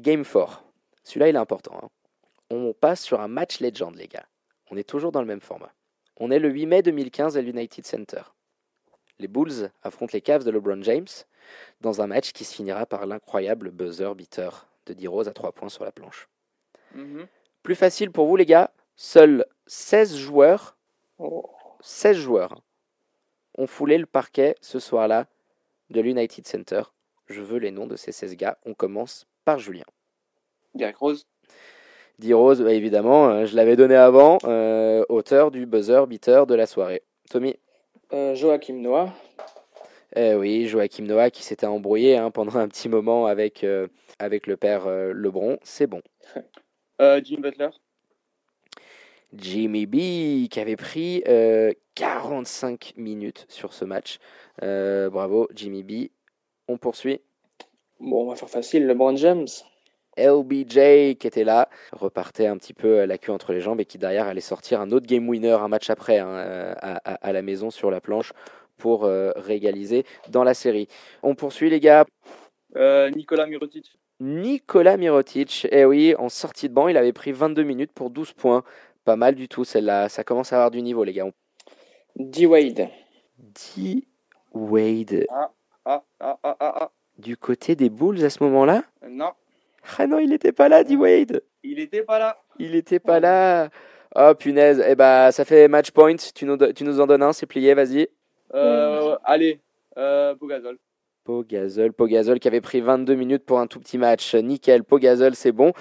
Game 0.00 0.24
4. 0.24 0.64
Celui-là, 1.04 1.28
il 1.28 1.36
est 1.36 1.38
important. 1.38 1.78
hein. 1.82 1.88
On 2.50 2.72
passe 2.72 3.02
sur 3.02 3.20
un 3.20 3.28
match 3.28 3.60
legend, 3.60 3.94
les 3.94 4.08
gars. 4.08 4.26
On 4.70 4.76
est 4.76 4.88
toujours 4.88 5.12
dans 5.12 5.20
le 5.20 5.26
même 5.26 5.40
format. 5.40 5.72
On 6.16 6.30
est 6.30 6.38
le 6.38 6.48
8 6.48 6.66
mai 6.66 6.82
2015 6.82 7.36
à 7.36 7.40
l'United 7.42 7.86
Center. 7.86 8.22
Les 9.18 9.28
Bulls 9.28 9.70
affrontent 9.82 10.12
les 10.14 10.20
Cavs 10.20 10.44
de 10.44 10.50
LeBron 10.50 10.82
James 10.82 11.06
dans 11.80 12.00
un 12.00 12.06
match 12.06 12.32
qui 12.32 12.44
se 12.44 12.54
finira 12.54 12.86
par 12.86 13.06
l'incroyable 13.06 13.70
buzzer 13.70 14.14
beater 14.14 14.66
de 14.86 14.94
D-Rose 14.94 15.28
à 15.28 15.32
3 15.32 15.52
points 15.52 15.68
sur 15.68 15.84
la 15.84 15.92
planche. 15.92 16.28
Mhm. 16.94 17.26
Plus 17.62 17.74
facile 17.74 18.10
pour 18.10 18.26
vous, 18.26 18.36
les 18.36 18.46
gars. 18.46 18.70
Seuls 18.96 19.44
16 19.66 20.16
joueurs, 20.16 20.76
Oh. 21.18 21.50
16 21.82 22.16
joueurs 22.16 22.52
hein, 22.54 22.62
ont 23.58 23.66
foulé 23.66 23.98
le 23.98 24.06
parquet 24.06 24.56
ce 24.62 24.78
soir-là 24.78 25.26
de 25.90 26.00
l'United 26.00 26.46
Center. 26.46 26.82
Je 27.26 27.42
veux 27.42 27.58
les 27.58 27.70
noms 27.70 27.86
de 27.86 27.96
ces 27.96 28.12
16 28.12 28.36
gars. 28.36 28.58
On 28.64 28.72
commence 28.74 29.26
par 29.50 29.58
Julien. 29.58 29.84
Derrick 30.76 30.98
Rose. 30.98 31.26
D-Rose, 32.20 32.62
bah, 32.62 32.72
évidemment, 32.72 33.30
euh, 33.30 33.46
je 33.46 33.56
l'avais 33.56 33.74
donné 33.74 33.96
avant, 33.96 34.38
euh, 34.44 35.04
auteur 35.08 35.50
du 35.50 35.66
buzzer 35.66 36.06
beater 36.06 36.46
de 36.46 36.54
la 36.54 36.66
soirée. 36.66 37.02
Tommy 37.28 37.56
Euh, 38.12 38.36
Joachim 38.36 38.74
Noah. 38.74 39.12
Eh 40.14 40.34
oui, 40.34 40.68
Joachim 40.68 41.02
Noah 41.02 41.30
qui 41.30 41.42
s'était 41.42 41.66
embrouillé 41.66 42.16
hein, 42.16 42.30
pendant 42.30 42.56
un 42.58 42.68
petit 42.68 42.88
moment 42.88 43.26
avec, 43.26 43.64
euh, 43.64 43.88
avec 44.20 44.46
le 44.46 44.56
père 44.56 44.88
Lebron, 44.88 45.58
c'est 45.64 45.88
bon. 45.88 46.02
Jimmy 47.24 47.42
Butler. 47.42 47.70
Jimmy 49.32 49.86
B 49.86 50.48
qui 50.48 50.60
avait 50.60 50.76
pris 50.76 51.24
euh, 51.26 51.72
45 51.96 52.92
minutes 52.96 53.46
sur 53.48 53.72
ce 53.72 53.84
match. 53.84 54.20
Bravo 54.60 55.48
Jimmy 55.52 55.82
B. 55.82 56.10
On 56.68 56.76
poursuit. 56.78 57.20
Bon, 58.00 58.24
on 58.24 58.28
va 58.30 58.36
faire 58.36 58.48
facile. 58.50 58.86
LeBron 58.86 59.16
James. 59.16 59.46
LBJ 60.16 61.16
qui 61.18 61.26
était 61.26 61.44
là, 61.44 61.68
repartait 61.92 62.46
un 62.46 62.56
petit 62.56 62.74
peu 62.74 63.04
la 63.04 63.16
queue 63.16 63.32
entre 63.32 63.52
les 63.52 63.60
jambes 63.60 63.80
et 63.80 63.84
qui 63.84 63.96
derrière 63.96 64.26
allait 64.26 64.40
sortir 64.40 64.80
un 64.80 64.90
autre 64.90 65.06
game 65.06 65.26
winner 65.28 65.52
un 65.52 65.68
match 65.68 65.88
après 65.88 66.18
hein, 66.18 66.28
euh, 66.28 66.74
à, 66.80 66.96
à- 67.10 67.14
à 67.28 67.32
la 67.32 67.42
maison 67.42 67.70
sur 67.70 67.90
la 67.90 68.00
planche 68.00 68.32
pour 68.76 69.04
euh, 69.04 69.30
régaliser 69.36 70.04
dans 70.28 70.42
la 70.42 70.52
série. 70.54 70.88
On 71.22 71.34
poursuit 71.34 71.70
les 71.70 71.80
gars. 71.80 72.04
Euh, 72.76 73.08
Nicolas 73.10 73.46
Mirotic. 73.46 73.96
Nicolas 74.18 74.96
Mirotic, 74.96 75.66
eh 75.70 75.84
oui, 75.84 76.14
en 76.18 76.28
sortie 76.28 76.68
de 76.68 76.74
banc, 76.74 76.88
il 76.88 76.96
avait 76.96 77.12
pris 77.12 77.32
22 77.32 77.62
minutes 77.62 77.92
pour 77.92 78.10
12 78.10 78.32
points. 78.32 78.64
Pas 79.04 79.16
mal 79.16 79.34
du 79.34 79.48
tout 79.48 79.64
celle-là, 79.64 80.08
ça 80.10 80.24
commence 80.24 80.52
à 80.52 80.56
avoir 80.56 80.70
du 80.70 80.82
niveau 80.82 81.04
les 81.04 81.12
gars. 81.14 81.26
D. 82.16 82.44
Wade. 82.46 82.88
D. 83.38 84.04
Wade, 84.52 85.24
Ah, 85.30 85.50
ah, 85.86 86.02
ah, 86.18 86.38
ah, 86.42 86.56
ah. 86.60 86.90
Du 87.20 87.36
côté 87.36 87.76
des 87.76 87.90
Bulls 87.90 88.24
à 88.24 88.30
ce 88.30 88.42
moment-là 88.42 88.82
Non, 89.08 89.30
Ah 89.98 90.06
non, 90.06 90.18
il 90.18 90.30
n'était 90.30 90.52
pas 90.52 90.68
là, 90.68 90.82
D. 90.84 90.96
Wade. 90.96 91.42
il 91.62 91.78
était 91.78 92.02
pas 92.02 92.18
là. 92.18 92.38
Il 92.58 92.72
n'était 92.72 92.98
pas 92.98 93.20
là. 93.20 93.68
Oh 94.16 94.32
punaise, 94.36 94.82
eh 94.88 94.94
bah 94.96 95.30
ça 95.30 95.44
fait 95.44 95.68
match 95.68 95.92
point, 95.92 96.16
tu 96.16 96.44
nous, 96.44 96.56
do- 96.56 96.72
tu 96.72 96.82
nous 96.84 97.00
en 97.00 97.06
donnes 97.06 97.22
un, 97.22 97.32
c'est 97.32 97.46
plié, 97.46 97.74
vas-y. 97.74 98.08
Euh, 98.54 99.16
allez, 99.24 99.60
euh, 99.96 100.34
Pogazol. 100.34 100.78
Pogazol, 101.24 101.92
Pogazol 101.92 102.40
qui 102.40 102.48
avait 102.48 102.60
pris 102.60 102.80
22 102.80 103.14
minutes 103.14 103.44
pour 103.44 103.60
un 103.60 103.66
tout 103.68 103.78
petit 103.78 103.98
match. 103.98 104.34
Nickel, 104.34 104.82
Pogazol, 104.82 105.34
c'est 105.36 105.52
bon. 105.52 105.72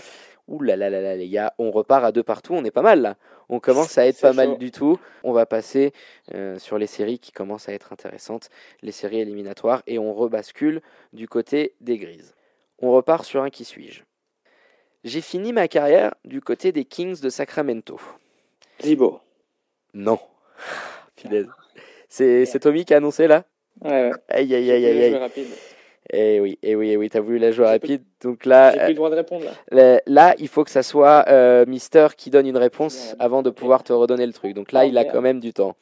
Ouh 0.49 0.63
là 0.63 0.75
là 0.75 0.89
là 0.89 0.99
là 0.99 1.15
les 1.15 1.29
gars, 1.29 1.53
on 1.59 1.69
repart 1.69 2.03
à 2.03 2.11
deux 2.11 2.23
partout, 2.23 2.55
on 2.55 2.65
est 2.65 2.71
pas 2.71 2.81
mal 2.81 3.01
là. 3.01 3.17
On 3.49 3.59
commence 3.59 3.99
à 3.99 4.07
être 4.07 4.19
pas 4.19 4.33
mal 4.33 4.57
du 4.57 4.71
tout. 4.71 4.99
On 5.23 5.31
va 5.31 5.45
passer 5.45 5.93
euh, 6.33 6.57
sur 6.57 6.79
les 6.79 6.87
séries 6.87 7.19
qui 7.19 7.31
commencent 7.31 7.69
à 7.69 7.73
être 7.73 7.93
intéressantes, 7.93 8.49
les 8.81 8.91
séries 8.91 9.19
éliminatoires, 9.19 9.83
et 9.85 9.99
on 9.99 10.11
rebascule 10.11 10.81
du 11.13 11.27
côté 11.27 11.75
des 11.81 11.99
grises. 11.99 12.33
On 12.79 12.91
repart 12.91 13.25
sur 13.25 13.43
un 13.43 13.51
qui 13.51 13.63
suis-je? 13.63 14.01
J'ai 15.03 15.21
fini 15.21 15.53
ma 15.53 15.67
carrière 15.67 16.15
du 16.25 16.41
côté 16.41 16.71
des 16.71 16.83
Kings 16.83 17.21
de 17.21 17.29
Sacramento. 17.29 17.99
Zibo. 18.81 19.21
Non. 19.93 20.19
Punaise. 21.15 21.47
C'est 22.07 22.59
Tommy 22.59 22.85
qui 22.85 22.95
a 22.95 22.97
annoncé 22.97 23.27
là? 23.27 23.45
Ouais, 23.81 24.09
ouais. 24.09 24.11
Aïe 24.29 24.55
aïe 24.55 24.65
Je 24.65 24.71
aïe 24.71 24.81
voulais 24.81 25.05
aïe 25.05 25.15
aïe. 25.15 25.45
Et 26.11 26.39
oui, 26.39 26.57
et 26.63 26.75
oui, 26.75 26.89
et 26.91 26.97
oui, 26.97 27.09
t'as 27.09 27.19
voulu 27.19 27.37
la 27.37 27.51
jouer 27.51 27.67
rapide. 27.67 28.03
Donc 28.21 28.45
là, 28.45 28.71
J'ai 28.73 28.79
plus 28.79 28.87
le 28.89 28.93
droit 28.95 29.09
de 29.11 29.15
répondre 29.15 29.45
là. 29.45 29.51
euh, 29.73 29.99
là, 30.07 30.35
il 30.39 30.47
faut 30.47 30.63
que 30.63 30.71
ça 30.71 30.81
soit 30.83 31.25
euh, 31.27 31.65
Mister 31.67 32.07
qui 32.17 32.29
donne 32.31 32.47
une 32.47 32.57
réponse 32.57 33.15
avant 33.19 33.43
de 33.43 33.49
pouvoir 33.51 33.83
te 33.83 33.93
redonner 33.93 34.25
le 34.25 34.33
truc. 34.33 34.53
Donc 34.53 34.71
là, 34.71 34.85
il 34.85 34.97
a 34.97 35.03
merde. 35.03 35.13
quand 35.15 35.21
même 35.21 35.39
du 35.39 35.53
temps. 35.53 35.75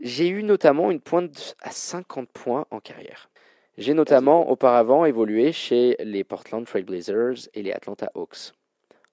J'ai 0.00 0.26
eu 0.28 0.42
notamment 0.42 0.90
une 0.90 1.00
pointe 1.00 1.54
à 1.62 1.70
50 1.70 2.28
points 2.30 2.66
en 2.70 2.80
carrière. 2.80 3.30
J'ai 3.78 3.94
notamment 3.94 4.50
auparavant 4.50 5.04
évolué 5.04 5.52
chez 5.52 5.96
les 6.00 6.24
Portland 6.24 6.66
Trail 6.66 6.82
Blazers 6.82 7.48
et 7.54 7.62
les 7.62 7.72
Atlanta 7.72 8.10
Hawks. 8.14 8.52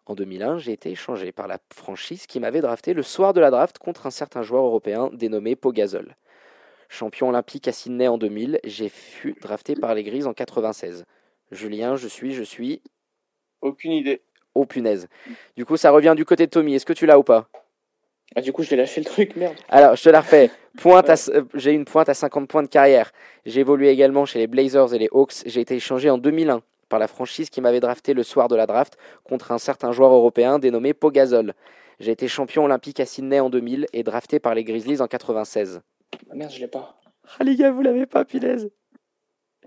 En 0.07 0.15
2001, 0.15 0.57
j'ai 0.57 0.71
été 0.71 0.89
échangé 0.89 1.31
par 1.31 1.47
la 1.47 1.59
franchise 1.71 2.25
qui 2.25 2.39
m'avait 2.39 2.61
drafté 2.61 2.95
le 2.95 3.03
soir 3.03 3.33
de 3.33 3.39
la 3.39 3.51
draft 3.51 3.77
contre 3.77 4.07
un 4.07 4.11
certain 4.11 4.41
joueur 4.41 4.65
européen 4.65 5.11
dénommé 5.13 5.55
Pogazol. 5.55 6.15
Champion 6.89 7.29
olympique 7.29 7.67
à 7.67 7.71
Sydney 7.71 8.07
en 8.07 8.17
2000, 8.17 8.59
j'ai 8.63 8.89
fui 8.89 9.35
drafté 9.41 9.75
par 9.75 9.93
les 9.93 10.03
Grises 10.03 10.25
en 10.25 10.33
96. 10.33 11.05
Julien, 11.51 11.95
je 11.95 12.07
suis, 12.07 12.33
je 12.33 12.41
suis. 12.43 12.81
Aucune 13.61 13.91
idée. 13.91 14.21
Oh 14.55 14.65
punaise. 14.65 15.07
Du 15.55 15.65
coup, 15.65 15.77
ça 15.77 15.91
revient 15.91 16.13
du 16.17 16.25
côté 16.25 16.47
de 16.47 16.51
Tommy. 16.51 16.73
Est-ce 16.75 16.85
que 16.87 16.93
tu 16.93 17.05
l'as 17.05 17.19
ou 17.19 17.23
pas? 17.23 17.47
Ah, 18.35 18.41
du 18.41 18.51
coup, 18.51 18.63
je 18.63 18.71
l'ai 18.71 18.77
lâché 18.77 19.01
le 19.01 19.05
truc, 19.05 19.35
merde. 19.35 19.55
Alors, 19.69 19.95
je 19.95 20.03
te 20.03 20.09
la 20.09 20.21
refais. 20.21 20.49
Pointe 20.81 21.09
à- 21.09 21.15
euh, 21.29 21.43
j'ai 21.53 21.71
une 21.73 21.85
pointe 21.85 22.09
à 22.09 22.13
50 22.13 22.47
points 22.47 22.63
de 22.63 22.67
carrière. 22.67 23.11
J'ai 23.45 23.61
évolué 23.61 23.89
également 23.89 24.25
chez 24.25 24.39
les 24.39 24.47
Blazers 24.47 24.93
et 24.93 24.99
les 24.99 25.09
Hawks. 25.11 25.43
J'ai 25.45 25.61
été 25.61 25.75
échangé 25.75 26.09
en 26.09 26.17
2001 26.17 26.61
par 26.89 26.99
la 26.99 27.07
franchise 27.07 27.49
qui 27.51 27.61
m'avait 27.61 27.79
drafté 27.79 28.13
le 28.13 28.23
soir 28.23 28.47
de 28.47 28.55
la 28.55 28.65
draft 28.65 28.97
contre 29.23 29.51
un 29.51 29.57
certain 29.59 29.91
joueur 29.91 30.11
européen 30.11 30.57
dénommé 30.57 30.93
Pogazol. 30.93 31.53
J'ai 31.99 32.11
été 32.11 32.27
champion 32.27 32.65
olympique 32.65 32.99
à 32.99 33.05
Sydney 33.05 33.39
en 33.39 33.49
2000 33.49 33.87
et 33.93 34.03
drafté 34.03 34.39
par 34.39 34.55
les 34.55 34.63
Grizzlies 34.63 35.01
en 35.01 35.07
96. 35.07 35.81
Ah, 36.29 36.35
merde, 36.35 36.51
je 36.51 36.59
l'ai 36.59 36.67
pas. 36.67 36.99
Ah 37.39 37.43
les 37.43 37.55
gars, 37.55 37.71
vous 37.71 37.81
l'avez 37.81 38.05
pas, 38.05 38.25
punaise. 38.25 38.69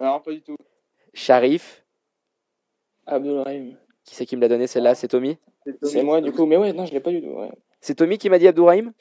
Non, 0.01 0.21
pas 0.21 0.33
du 0.33 0.43
tout. 0.43 0.57
Sharif, 1.15 1.85
Abdulrahim. 3.07 3.77
qui 4.05 4.15
c'est 4.15 4.27
qui 4.27 4.37
me 4.37 4.41
l'a 4.41 4.49
donné 4.49 4.67
celle-là? 4.67 4.95
C'est 4.95 5.09
Tommy? 5.09 5.39
C'est 5.83 6.03
moi, 6.03 6.21
du 6.21 6.33
coup. 6.33 6.47
Mais 6.47 6.57
ouais, 6.57 6.73
non, 6.73 6.87
je 6.87 6.93
l'ai 6.93 7.01
pas 7.01 7.11
du 7.11 7.21
tout. 7.21 7.29
Ouais. 7.29 7.51
C'est 7.81 7.95
Tommy 7.95 8.19
qui 8.19 8.31
m'a 8.31 8.39
dit 8.39 8.49
Abdourahim 8.49 8.93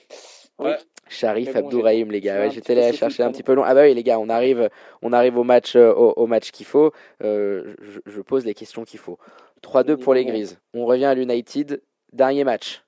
Ouais. 0.60 0.78
Sharif 1.08 1.54
bon, 1.54 1.60
Abdourahim, 1.60 2.12
les 2.12 2.22
gars. 2.22 2.40
Ouais, 2.40 2.52
J'étais 2.52 2.74
allé 2.78 2.96
chercher 2.96 3.24
un 3.24 3.32
petit 3.32 3.42
peu 3.44 3.54
long. 3.54 3.64
Ah 3.66 3.74
bah 3.74 3.82
oui, 3.84 3.94
les 3.94 4.04
gars, 4.04 4.20
on 4.20 4.30
arrive, 4.30 4.70
on 5.02 5.12
arrive 5.12 5.38
au 5.38 5.44
match, 5.44 5.76
euh, 5.76 5.92
au, 5.94 6.14
au 6.18 6.28
match 6.28 6.52
qu'il 6.52 6.66
faut. 6.66 6.92
Euh, 7.24 7.74
je, 7.82 8.00
je 8.06 8.22
pose 8.22 8.46
les 8.46 8.54
questions 8.54 8.84
qu'il 8.84 9.00
faut. 9.00 9.18
3-2 9.64 9.98
pour 9.98 10.14
les 10.14 10.26
Grises. 10.26 10.60
On 10.74 10.86
revient 10.86 11.06
à 11.06 11.16
l'United. 11.16 11.82
Dernier 12.14 12.44
match 12.44 12.84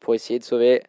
pour 0.00 0.14
essayer 0.14 0.38
de 0.38 0.44
sauver 0.44 0.82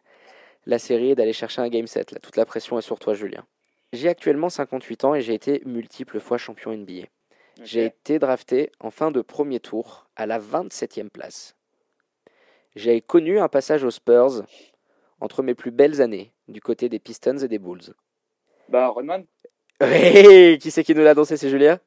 la 0.66 0.78
série 0.78 1.10
et 1.10 1.14
d'aller 1.14 1.32
chercher 1.32 1.62
un 1.62 1.68
game 1.68 1.86
set. 1.86 2.12
Là, 2.12 2.18
toute 2.20 2.36
la 2.36 2.44
pression 2.44 2.78
est 2.78 2.82
sur 2.82 2.98
toi, 2.98 3.14
Julien. 3.14 3.44
J'ai 3.92 4.08
actuellement 4.08 4.50
58 4.50 5.04
ans 5.04 5.14
et 5.14 5.20
j'ai 5.20 5.34
été 5.34 5.62
multiple 5.64 6.20
fois 6.20 6.38
champion 6.38 6.72
NBA. 6.72 7.06
J'ai 7.62 7.84
été 7.84 8.18
drafté 8.18 8.70
en 8.80 8.90
fin 8.90 9.10
de 9.10 9.20
premier 9.20 9.60
tour 9.60 10.06
à 10.16 10.26
la 10.26 10.38
27e 10.38 11.10
place. 11.10 11.56
J'ai 12.76 13.00
connu 13.00 13.40
un 13.40 13.48
passage 13.48 13.84
aux 13.84 13.90
Spurs 13.90 14.44
entre 15.20 15.42
mes 15.42 15.54
plus 15.54 15.70
belles 15.70 16.00
années 16.00 16.32
du 16.48 16.60
côté 16.60 16.88
des 16.88 16.98
Pistons 16.98 17.38
et 17.38 17.48
des 17.48 17.58
Bulls. 17.58 17.94
Bah, 18.68 18.88
Rodman. 18.88 19.24
Oui, 19.82 20.58
qui 20.58 20.70
c'est 20.70 20.84
qui 20.84 20.94
nous 20.94 21.02
l'a 21.02 21.14
dansé, 21.14 21.36
c'est 21.36 21.50
Julien? 21.50 21.80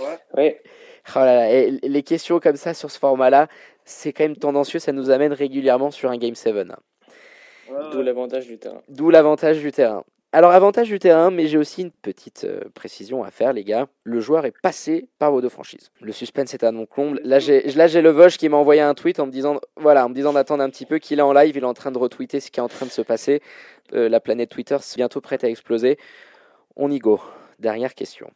Ouais. 0.00 0.18
Ouais. 0.36 0.62
Oh 1.14 1.18
là 1.18 1.34
là, 1.36 1.52
et 1.52 1.70
les 1.70 2.02
questions 2.02 2.40
comme 2.40 2.56
ça 2.56 2.72
sur 2.72 2.90
ce 2.90 2.98
format-là, 2.98 3.48
c'est 3.84 4.12
quand 4.12 4.24
même 4.24 4.36
tendancieux, 4.36 4.78
ça 4.78 4.92
nous 4.92 5.10
amène 5.10 5.34
régulièrement 5.34 5.90
sur 5.90 6.10
un 6.10 6.16
Game 6.16 6.34
7. 6.34 6.68
D'où 7.92 8.02
l'avantage 8.02 8.46
du 8.46 8.58
terrain. 8.58 8.82
D'où 8.88 9.10
l'avantage 9.10 9.60
du 9.60 9.72
terrain. 9.72 10.04
Alors, 10.32 10.50
avantage 10.50 10.88
du 10.88 10.98
terrain, 10.98 11.30
mais 11.30 11.46
j'ai 11.46 11.58
aussi 11.58 11.82
une 11.82 11.92
petite 11.92 12.42
euh, 12.42 12.62
précision 12.74 13.22
à 13.22 13.30
faire, 13.30 13.52
les 13.52 13.62
gars. 13.62 13.86
Le 14.02 14.18
joueur 14.18 14.44
est 14.46 14.54
passé 14.62 15.08
par 15.20 15.30
vos 15.30 15.40
deux 15.40 15.48
franchises. 15.48 15.92
Le 16.00 16.10
suspense 16.10 16.52
est 16.54 16.64
à 16.64 16.72
mon 16.72 16.86
comble. 16.86 17.20
Là, 17.22 17.38
j'ai 17.38 17.62
là, 17.70 17.86
j'ai 17.86 18.02
le 18.02 18.36
qui 18.36 18.48
m'a 18.48 18.56
envoyé 18.56 18.80
un 18.80 18.94
tweet 18.94 19.20
en 19.20 19.26
me 19.26 19.30
disant, 19.30 19.60
voilà, 19.76 20.04
en 20.04 20.08
me 20.08 20.14
disant 20.14 20.32
d'attendre 20.32 20.64
un 20.64 20.70
petit 20.70 20.86
peu 20.86 20.98
qu'il 20.98 21.20
est 21.20 21.22
en 21.22 21.32
live, 21.32 21.56
il 21.56 21.62
est 21.62 21.64
en 21.64 21.72
train 21.72 21.92
de 21.92 21.98
retweeter 21.98 22.40
ce 22.40 22.50
qui 22.50 22.58
est 22.58 22.62
en 22.64 22.68
train 22.68 22.84
de 22.84 22.90
se 22.90 23.00
passer. 23.00 23.42
Euh, 23.92 24.08
la 24.08 24.18
planète 24.18 24.50
Twitter 24.50 24.74
est 24.74 24.96
bientôt 24.96 25.20
prête 25.20 25.44
à 25.44 25.48
exploser. 25.48 25.98
On 26.74 26.90
y 26.90 26.98
go. 26.98 27.20
Dernière 27.60 27.94
question. 27.94 28.28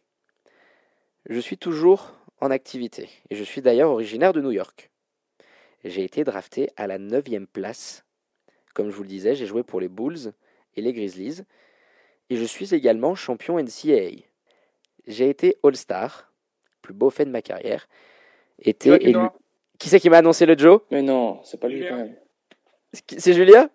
Je 1.29 1.41
suis 1.41 1.59
toujours 1.59 2.15
en 2.41 2.53
activité 2.53 3.09
et 3.29 3.35
je 3.35 3.43
suis 3.43 3.61
d'ailleurs 3.61 3.91
originaire 3.91 4.33
de 4.33 4.41
New 4.41 4.53
York. 4.53 4.93
J'ai 5.85 6.05
été 6.05 6.23
drafté 6.23 6.71
à 6.77 6.87
la 6.87 6.99
9 6.99 7.25
place. 7.53 8.05
Comme 8.79 8.91
je 8.91 8.95
vous 8.95 9.03
le 9.03 9.09
disais, 9.09 9.35
j'ai 9.35 9.45
joué 9.47 9.65
pour 9.65 9.81
les 9.81 9.89
Bulls 9.89 10.33
et 10.77 10.81
les 10.81 10.93
Grizzlies. 10.93 11.43
Et 12.31 12.37
je 12.37 12.45
suis 12.45 12.73
également 12.77 13.17
champion 13.17 13.59
NCAA. 13.59 14.23
J'ai 15.09 15.29
été 15.29 15.57
All-Star, 15.65 16.31
plus 16.81 16.95
beau 16.95 17.11
fait 17.11 17.25
de 17.25 17.31
ma 17.31 17.43
carrière. 17.43 17.89
Été 18.63 18.91
élu. 18.91 19.19
Qui 19.81 19.89
c'est 19.89 19.99
qui 19.99 20.09
m'a 20.09 20.19
annoncé 20.19 20.47
le 20.47 20.57
Joe? 20.57 20.81
Mais 20.93 21.03
non, 21.03 21.41
c'est 21.43 21.59
pas 21.59 21.67
lui 21.67 21.79
Julien. 21.79 21.91
quand 21.91 21.97
même. 21.97 22.15
C'est 22.93 23.33
Julien? 23.33 23.69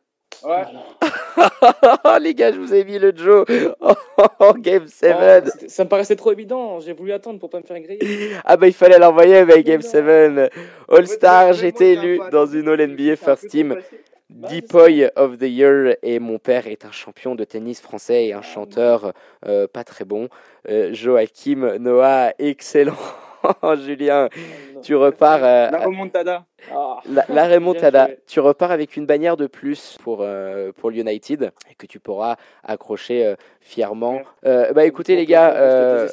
Ouais. 0.45 0.63
Les 2.21 2.33
gars, 2.33 2.53
je 2.53 2.59
vous 2.59 2.73
ai 2.73 2.85
mis 2.85 2.97
le 2.97 3.11
Joe 3.13 3.45
Game 4.59 4.87
7 4.87 5.15
Oh, 5.19 5.49
c'était- 5.51 5.67
ça 5.67 5.83
me 5.83 5.89
paraissait 5.89 6.15
trop 6.15 6.31
évident. 6.31 6.79
J'ai 6.79 6.93
voulu 6.93 7.11
attendre 7.11 7.39
pour 7.41 7.49
pas 7.49 7.59
me 7.59 7.65
faire 7.65 7.77
griller. 7.81 8.31
Ah 8.45 8.55
bah 8.55 8.67
il 8.67 8.73
fallait 8.73 8.99
l'envoyer, 8.99 9.43
mais 9.43 9.63
Game 9.63 9.81
Non. 9.81 9.89
7 9.89 10.51
All-Star, 10.87 11.51
j'ai 11.51 11.67
été 11.67 11.91
élu 11.91 12.21
dans 12.31 12.45
une 12.45 12.69
All-NBA 12.69 13.17
First 13.17 13.49
Team. 13.49 13.77
Bah, 14.29 14.47
Deepoy 14.47 15.09
of 15.15 15.37
the 15.37 15.43
Year 15.43 15.95
et 16.01 16.19
mon 16.19 16.39
père 16.39 16.67
est 16.67 16.85
un 16.85 16.91
champion 16.91 17.35
de 17.35 17.43
tennis 17.43 17.81
français 17.81 18.25
et 18.27 18.33
un 18.33 18.39
Ah, 18.39 18.41
chanteur 18.41 19.13
euh, 19.45 19.67
pas 19.67 19.83
très 19.83 20.05
bon. 20.05 20.29
Euh, 20.69 20.93
Joachim 20.93 21.77
Noah, 21.79 22.33
excellent. 22.39 22.97
Julien. 23.85 24.29
Oh, 24.31 24.39
non. 24.75 24.81
tu 24.81 24.95
repars 24.95 25.43
euh, 25.43 25.69
La 25.69 25.79
remontada. 25.85 26.45
Ah. 26.71 26.99
la, 27.09 27.25
la 27.27 27.47
remontada. 27.47 28.09
Tu 28.25 28.39
repars 28.39 28.71
avec 28.71 28.95
une 28.95 29.05
bannière 29.05 29.35
de 29.35 29.47
plus 29.47 29.97
pour 30.01 30.19
euh, 30.21 30.71
pour 30.71 30.89
l'United 30.89 31.51
et 31.69 31.75
que 31.75 31.85
tu 31.85 31.99
pourras 31.99 32.37
accrocher 32.63 33.25
euh, 33.25 33.35
fièrement. 33.59 34.21
Bah 34.43 34.85
écoutez 34.85 35.15
les 35.15 35.25
gars, 35.25 36.07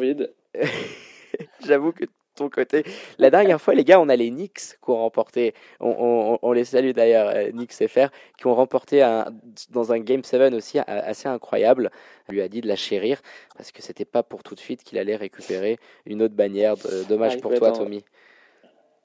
vide. 0.00 0.32
J'avoue 1.66 1.92
que 1.92 2.04
ton 2.36 2.48
côté, 2.48 2.84
la 3.18 3.30
dernière 3.30 3.60
fois, 3.60 3.74
les 3.74 3.84
gars, 3.84 4.00
on 4.00 4.08
a 4.08 4.16
les 4.16 4.30
Knicks 4.30 4.76
qui 4.82 4.90
ont 4.90 4.96
remporté. 4.98 5.54
On, 5.80 5.88
on- 5.98 6.38
on 6.42 6.52
les 6.52 6.64
salue 6.64 6.92
d'ailleurs, 6.92 7.28
euh, 7.28 7.50
Knicks 7.50 7.72
FR, 7.88 8.08
qui 8.38 8.46
ont 8.46 8.54
remporté 8.54 9.02
un, 9.02 9.26
dans 9.70 9.92
un 9.92 9.98
Game 9.98 10.22
7 10.22 10.52
aussi 10.54 10.78
assez 10.86 11.28
incroyable. 11.28 11.90
On 12.28 12.32
lui 12.32 12.42
a 12.42 12.48
dit 12.48 12.60
de 12.60 12.68
la 12.68 12.76
chérir 12.76 13.20
parce 13.56 13.72
que 13.72 13.82
c'était 13.82 14.04
pas 14.04 14.22
pour 14.22 14.42
tout 14.42 14.54
de 14.54 14.60
suite 14.60 14.84
qu'il 14.84 14.98
allait 14.98 15.16
récupérer 15.16 15.78
une 16.06 16.22
autre 16.22 16.34
bannière. 16.34 16.76
De- 16.76 17.04
Dommage 17.08 17.34
Ah, 17.36 17.40
pour 17.40 17.54
toi. 17.54 17.72
Tommy. 17.72 18.04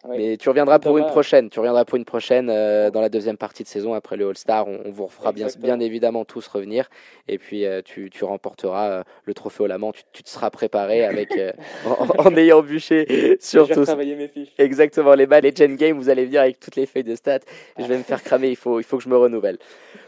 Mais 0.10 0.38
tu 0.38 0.50
reviendras 0.50 0.80
pour 0.80 0.98
une 0.98 1.06
prochaine. 1.06 1.50
Tu 1.50 1.60
reviendras 1.60 1.86
pour 1.86 1.98
une 1.98 2.06
prochaine 2.06 2.50
euh, 2.50 2.90
dans 2.90 3.02
la 3.02 3.10
deuxième 3.10 3.38
partie 3.38 3.64
de 3.64 3.68
saison 3.68 3.94
après 3.94 4.18
le 4.18 4.30
All-Star. 4.30 4.68
On, 4.68 4.80
on 4.86 4.92
vous 4.92 5.06
refera 5.06 5.32
bien, 5.32 5.48
bien 5.60 5.80
évidemment 5.80 6.26
tous 6.26 6.48
revenir. 6.48 6.90
Et 7.28 7.38
puis 7.38 7.66
euh, 7.66 7.82
tu, 7.84 8.10
tu 8.10 8.24
remporteras 8.24 8.90
euh, 8.90 9.04
le 9.26 9.34
trophée 9.34 9.64
au 9.64 9.68
Lamant. 9.68 9.92
Tu, 9.92 10.04
tu 10.12 10.24
te 10.24 10.30
seras 10.30 10.50
préparé 10.50 11.06
avec 11.06 11.38
euh, 11.38 11.52
en, 11.86 12.28
en 12.30 12.36
ayant 12.36 12.62
bûché 12.62 13.06
vais 13.06 13.38
surtout. 13.40 13.84
travailler 13.84 14.16
mes 14.16 14.28
fiches. 14.28 14.54
Exactement, 14.58 15.14
les 15.14 15.26
balles, 15.26 15.44
les 15.44 15.56
Gen 15.56 15.76
Game, 15.76 15.98
vous 15.98 16.10
allez 16.10 16.26
venir 16.26 16.42
avec 16.42 16.60
toutes 16.60 16.76
les 16.76 16.86
feuilles 16.86 17.04
de 17.04 17.16
stats. 17.16 17.40
Je 17.78 17.86
vais 17.86 17.98
me 17.98 18.04
faire 18.04 18.24
cramer, 18.24 18.50
il 18.50 18.56
faut, 18.56 18.80
il 18.80 18.84
faut 18.84 18.98
que 18.98 19.04
je 19.04 19.10
me 19.10 19.18
renouvelle. 19.18 19.58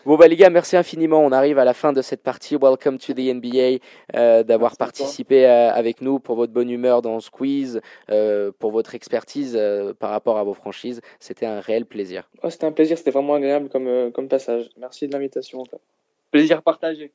Bon, 0.06 0.18
bah 0.18 0.28
les 0.28 0.36
gars, 0.36 0.50
merci 0.50 0.76
infiniment. 0.76 1.24
On 1.24 1.32
arrive 1.32 1.60
à 1.60 1.64
la 1.64 1.74
fin 1.74 1.94
de 1.94 2.02
cette 2.02 2.22
partie. 2.22 2.58
Welcome 2.58 2.98
to 2.98 3.14
the 3.14 3.34
NBA, 3.34 3.80
euh, 4.16 4.44
d'avoir 4.44 4.76
participé 4.76 5.46
euh, 5.46 5.72
avec 5.72 6.02
nous 6.02 6.20
pour 6.20 6.36
votre 6.36 6.52
bonne 6.52 6.70
humeur 6.70 7.02
dans 7.02 7.20
euh, 8.12 8.52
pour 8.60 8.72
votre 8.72 8.96
expertise 8.96 9.58
euh, 9.84 9.94
par 9.94 10.10
rapport 10.10 10.38
à 10.38 10.44
vos 10.44 10.54
franchises. 10.54 11.02
C'était 11.20 11.46
un 11.46 11.60
réel 11.60 11.86
plaisir. 11.86 12.30
C'était 12.50 12.66
un 12.66 12.72
plaisir, 12.72 12.98
c'était 12.98 13.12
vraiment 13.12 13.36
agréable 13.36 13.70
comme, 13.70 13.88
euh, 13.88 14.12
comme 14.12 14.28
passage. 14.28 14.70
Merci 14.78 15.08
de 15.08 15.14
l'invitation. 15.14 15.64
Plaisir 16.32 16.62
partagé. 16.64 17.14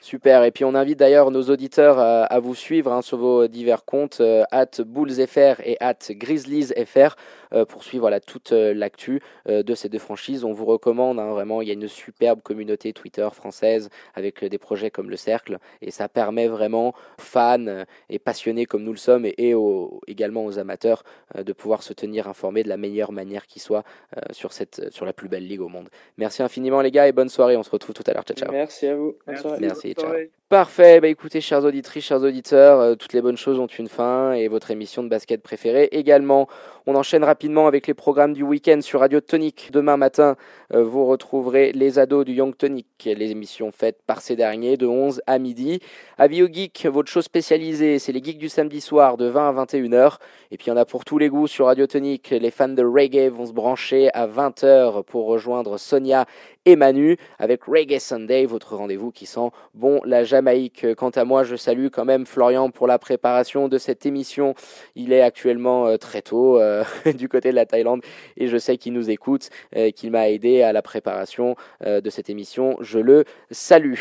Super. 0.00 0.44
Et 0.44 0.50
puis 0.50 0.64
on 0.64 0.74
invite 0.74 0.98
d'ailleurs 0.98 1.30
nos 1.30 1.44
auditeurs 1.44 1.98
à, 1.98 2.24
à 2.24 2.38
vous 2.38 2.54
suivre 2.54 2.92
hein, 2.92 3.00
sur 3.00 3.16
vos 3.16 3.48
divers 3.48 3.84
comptes, 3.86 4.20
euh, 4.20 4.42
at 4.50 4.66
BullsFR 4.84 5.60
et 5.64 5.78
at 5.80 5.96
GrizzliesFR, 6.10 7.16
euh, 7.54 7.64
pour 7.64 7.82
suivre 7.84 8.02
voilà, 8.02 8.20
toute 8.20 8.52
euh, 8.52 8.74
l'actu 8.74 9.20
euh, 9.48 9.62
de 9.62 9.74
ces 9.74 9.88
deux 9.88 9.98
franchises. 9.98 10.44
On 10.44 10.52
vous 10.52 10.66
recommande 10.66 11.18
hein, 11.18 11.30
vraiment, 11.30 11.62
il 11.62 11.68
y 11.68 11.70
a 11.70 11.74
une 11.74 11.88
superbe 11.88 12.42
communauté 12.42 12.92
Twitter 12.92 13.26
française 13.32 13.88
avec 14.14 14.42
euh, 14.44 14.48
des 14.50 14.58
projets 14.58 14.90
comme 14.90 15.08
le 15.08 15.16
Cercle, 15.16 15.58
et 15.80 15.90
ça 15.90 16.08
permet 16.08 16.48
vraiment 16.48 16.88
aux 16.88 16.94
fans 17.22 17.66
euh, 17.66 17.84
et 18.10 18.18
passionnés 18.18 18.66
comme 18.66 18.82
nous 18.82 18.92
le 18.92 18.98
sommes, 18.98 19.24
et, 19.24 19.34
et 19.38 19.54
aux- 19.54 20.00
également 20.06 20.44
aux 20.44 20.58
amateurs, 20.58 21.02
euh, 21.38 21.44
de 21.44 21.52
pouvoir 21.54 21.82
se 21.82 21.94
tenir 21.94 22.28
informés 22.28 22.62
de 22.62 22.68
la 22.68 22.76
meilleure 22.76 23.12
manière 23.12 23.46
qui 23.46 23.58
soit 23.60 23.84
euh, 24.18 24.20
sur, 24.32 24.52
cette, 24.52 24.92
sur 24.92 25.06
la 25.06 25.14
plus 25.14 25.28
belle 25.28 25.46
ligue 25.46 25.62
au 25.62 25.68
monde. 25.68 25.88
Merci 26.18 26.42
infiniment 26.42 26.82
les 26.82 26.90
gars 26.90 27.08
et 27.08 27.12
bonne 27.12 27.30
soirée. 27.30 27.56
On 27.56 27.62
se 27.62 27.70
retrouve 27.70 27.94
tout 27.94 28.04
à 28.06 28.12
l'heure. 28.12 28.24
Ciao 28.24 28.36
ciao. 28.36 28.50
Merci 28.52 28.86
à 28.86 28.96
vous. 28.96 29.14
Bonne 29.26 29.36
Merci. 29.42 29.53
Merci, 29.60 29.94
ciao. 29.94 30.12
Parfait, 30.50 31.00
bah 31.00 31.08
écoutez, 31.08 31.40
chers 31.40 31.64
auditrices, 31.64 32.04
chers 32.04 32.22
auditeurs, 32.22 32.78
euh, 32.78 32.94
toutes 32.94 33.12
les 33.12 33.20
bonnes 33.22 33.36
choses 33.36 33.58
ont 33.58 33.66
une 33.66 33.88
fin 33.88 34.34
et 34.34 34.46
votre 34.46 34.70
émission 34.70 35.02
de 35.02 35.08
basket 35.08 35.42
préférée 35.42 35.88
également. 35.90 36.48
On 36.86 36.94
enchaîne 36.94 37.24
rapidement 37.24 37.66
avec 37.66 37.86
les 37.86 37.94
programmes 37.94 38.34
du 38.34 38.42
week-end 38.42 38.78
sur 38.82 39.00
Radio 39.00 39.20
Tonic. 39.20 39.70
Demain 39.72 39.96
matin, 39.96 40.36
euh, 40.74 40.84
vous 40.84 41.06
retrouverez 41.06 41.72
les 41.72 41.98
ados 41.98 42.26
du 42.26 42.34
Young 42.34 42.54
Tonic, 42.54 42.86
les 43.04 43.30
émissions 43.30 43.72
faites 43.72 44.02
par 44.06 44.20
ces 44.20 44.36
derniers 44.36 44.76
de 44.76 44.86
11 44.86 45.22
à 45.26 45.38
midi. 45.38 45.80
Avis 46.18 46.46
Geek, 46.52 46.86
votre 46.92 47.10
show 47.10 47.22
spécialisé, 47.22 47.98
c'est 47.98 48.12
les 48.12 48.22
geeks 48.22 48.38
du 48.38 48.50
samedi 48.50 48.82
soir 48.82 49.16
de 49.16 49.26
20 49.26 49.48
à 49.48 49.64
21h. 49.64 50.18
Et 50.50 50.58
puis 50.58 50.66
il 50.66 50.70
y 50.70 50.72
en 50.72 50.76
a 50.76 50.84
pour 50.84 51.06
tous 51.06 51.16
les 51.16 51.30
goûts 51.30 51.48
sur 51.48 51.66
Radio 51.66 51.86
Tonic. 51.86 52.30
Les 52.30 52.50
fans 52.50 52.68
de 52.68 52.84
reggae 52.84 53.28
vont 53.28 53.46
se 53.46 53.52
brancher 53.52 54.10
à 54.12 54.28
20h 54.28 55.04
pour 55.04 55.24
rejoindre 55.24 55.78
Sonia 55.78 56.26
et 56.66 56.76
Manu 56.76 57.16
avec 57.38 57.64
Reggae 57.64 57.98
Sunday, 57.98 58.46
votre 58.46 58.76
rendez-vous 58.76 59.10
qui 59.10 59.26
sent 59.26 59.43
bon 59.74 60.00
la 60.04 60.24
Jamaïque. 60.24 60.86
Quant 60.96 61.10
à 61.10 61.24
moi, 61.24 61.44
je 61.44 61.56
salue 61.56 61.88
quand 61.92 62.04
même 62.04 62.26
Florian 62.26 62.70
pour 62.70 62.86
la 62.86 62.98
préparation 62.98 63.68
de 63.68 63.78
cette 63.78 64.06
émission. 64.06 64.54
Il 64.94 65.12
est 65.12 65.20
actuellement 65.20 65.86
euh, 65.86 65.96
très 65.96 66.22
tôt 66.22 66.58
euh, 66.58 66.84
du 67.14 67.28
côté 67.28 67.50
de 67.50 67.56
la 67.56 67.66
Thaïlande 67.66 68.02
et 68.36 68.48
je 68.48 68.56
sais 68.56 68.76
qu'il 68.76 68.92
nous 68.92 69.10
écoute, 69.10 69.50
euh, 69.76 69.90
qu'il 69.90 70.10
m'a 70.10 70.28
aidé 70.28 70.62
à 70.62 70.72
la 70.72 70.82
préparation 70.82 71.56
de 71.84 72.10
cette 72.10 72.30
émission. 72.30 72.76
Je 72.80 72.98
le 72.98 73.24
salue. 73.50 73.94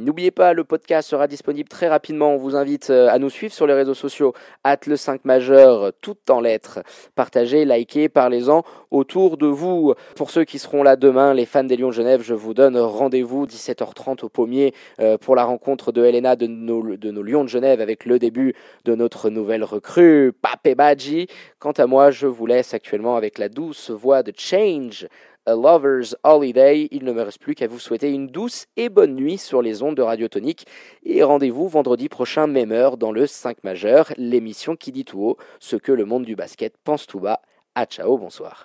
N'oubliez 0.00 0.30
pas, 0.30 0.52
le 0.52 0.64
podcast 0.64 1.08
sera 1.08 1.26
disponible 1.26 1.68
très 1.68 1.88
rapidement. 1.88 2.32
On 2.32 2.36
vous 2.36 2.56
invite 2.56 2.90
à 2.90 3.18
nous 3.18 3.30
suivre 3.30 3.52
sur 3.52 3.66
les 3.66 3.74
réseaux 3.74 3.94
sociaux, 3.94 4.32
at 4.64 4.78
le 4.86 4.96
5 4.96 5.24
majeur, 5.24 5.92
tout 6.00 6.16
en 6.30 6.40
lettres. 6.40 6.80
Partagez, 7.14 7.64
likez, 7.64 8.08
parlez-en 8.08 8.62
autour 8.90 9.36
de 9.36 9.46
vous. 9.46 9.94
Pour 10.14 10.30
ceux 10.30 10.44
qui 10.44 10.58
seront 10.58 10.82
là 10.82 10.96
demain, 10.96 11.34
les 11.34 11.46
fans 11.46 11.64
des 11.64 11.76
Lions 11.76 11.92
Genève, 11.92 12.22
je 12.22 12.34
vous 12.34 12.54
donne 12.54 12.76
rendez-vous 12.78 13.46
17h30 13.46 14.24
au 14.24 14.28
Pommier 14.28 14.46
euh, 14.56 14.70
pour 15.20 15.36
la 15.36 15.44
rencontre 15.44 15.92
de 15.92 16.04
Helena 16.04 16.36
de 16.36 16.46
nos, 16.46 16.96
de 16.96 17.10
nos 17.10 17.22
Lions 17.22 17.44
de 17.44 17.48
Genève 17.48 17.80
avec 17.80 18.04
le 18.04 18.18
début 18.18 18.54
de 18.84 18.94
notre 18.94 19.30
nouvelle 19.30 19.64
recrue, 19.64 20.32
Pape 20.32 20.76
Badji. 20.76 21.26
Quant 21.58 21.72
à 21.72 21.86
moi, 21.86 22.10
je 22.10 22.26
vous 22.26 22.46
laisse 22.46 22.74
actuellement 22.74 23.16
avec 23.16 23.38
la 23.38 23.48
douce 23.48 23.90
voix 23.90 24.22
de 24.22 24.32
Change. 24.36 25.06
A 25.46 25.52
Lover's 25.52 26.16
Holiday. 26.24 26.88
Il 26.90 27.04
ne 27.04 27.12
me 27.12 27.22
reste 27.22 27.38
plus 27.38 27.54
qu'à 27.54 27.68
vous 27.68 27.78
souhaiter 27.78 28.10
une 28.10 28.26
douce 28.26 28.66
et 28.76 28.88
bonne 28.88 29.14
nuit 29.14 29.38
sur 29.38 29.62
les 29.62 29.82
ondes 29.82 29.96
de 29.96 30.02
Radio 30.02 30.26
Tonique. 30.26 30.66
Et 31.04 31.22
rendez-vous 31.22 31.68
vendredi 31.68 32.08
prochain, 32.08 32.48
même 32.48 32.72
heure, 32.72 32.96
dans 32.96 33.12
le 33.12 33.26
5 33.26 33.62
majeur, 33.62 34.12
l'émission 34.16 34.74
qui 34.74 34.90
dit 34.90 35.04
tout 35.04 35.22
haut 35.22 35.36
ce 35.60 35.76
que 35.76 35.92
le 35.92 36.04
monde 36.04 36.24
du 36.24 36.34
basket 36.34 36.74
pense 36.82 37.06
tout 37.06 37.20
bas. 37.20 37.40
À 37.76 37.86
ciao, 37.86 38.18
bonsoir. 38.18 38.64